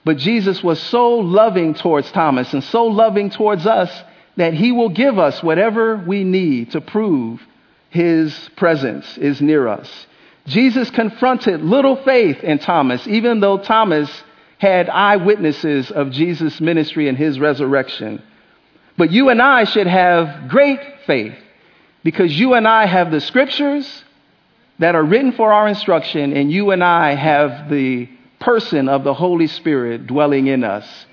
but 0.05 0.17
Jesus 0.17 0.63
was 0.63 0.83
so 0.83 1.19
loving 1.19 1.75
towards 1.75 2.11
Thomas 2.11 2.53
and 2.53 2.65
so 2.65 2.87
loving 2.87 3.31
towards 3.31 3.67
us 3.67 3.91
that 4.37 4.55
he 4.55 4.73
will 4.73 4.89
give 4.89 5.19
us 5.19 5.43
whatever 5.43 5.97
we 5.97 6.25
need 6.25 6.73
to 6.73 6.81
prove 6.81 7.41
his 7.91 8.51
presence 8.57 9.17
is 9.19 9.41
near 9.41 9.69
us. 9.69 10.07
Jesus 10.47 10.91
confronted 10.91 11.63
little 11.63 11.97
faith 12.05 12.43
in 12.45 12.59
Thomas, 12.59 13.07
even 13.07 13.41
though 13.41 13.59
Thomas 13.59 14.11
had 14.59 14.89
eyewitnesses 14.89 15.91
of 15.91 16.11
Jesus' 16.11 16.61
ministry 16.61 17.09
and 17.09 17.17
his 17.17 17.39
resurrection. 17.39 18.23
But 18.97 19.11
you 19.11 19.31
and 19.31 19.41
I 19.41 19.65
should 19.65 19.87
have 19.87 20.49
great 20.49 20.81
faith 21.07 21.35
because 22.03 22.39
you 22.39 22.55
and 22.55 22.69
I 22.69 22.87
have 22.87 23.11
the 23.11 23.21
scriptures 23.21 24.05
that 24.79 24.95
are 24.95 25.03
written 25.03 25.33
for 25.33 25.53
our 25.53 25.69
instruction, 25.69 26.37
and 26.37 26.51
you 26.51 26.71
and 26.71 26.83
I 26.83 27.15
have 27.15 27.71
the 27.71 28.09
person 28.41 28.89
of 28.89 29.05
the 29.05 29.15
Holy 29.15 29.47
Spirit 29.47 30.07
dwelling 30.07 30.49
in 30.49 30.65
us. 30.65 31.07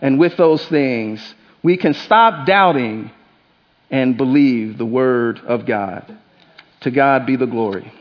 And 0.00 0.18
with 0.18 0.36
those 0.36 0.64
things, 0.66 1.34
we 1.62 1.76
can 1.76 1.94
stop 1.94 2.46
doubting 2.46 3.10
and 3.90 4.16
believe 4.16 4.78
the 4.78 4.86
Word 4.86 5.40
of 5.40 5.66
God. 5.66 6.16
To 6.82 6.90
God 6.90 7.26
be 7.26 7.36
the 7.36 7.46
glory. 7.46 7.92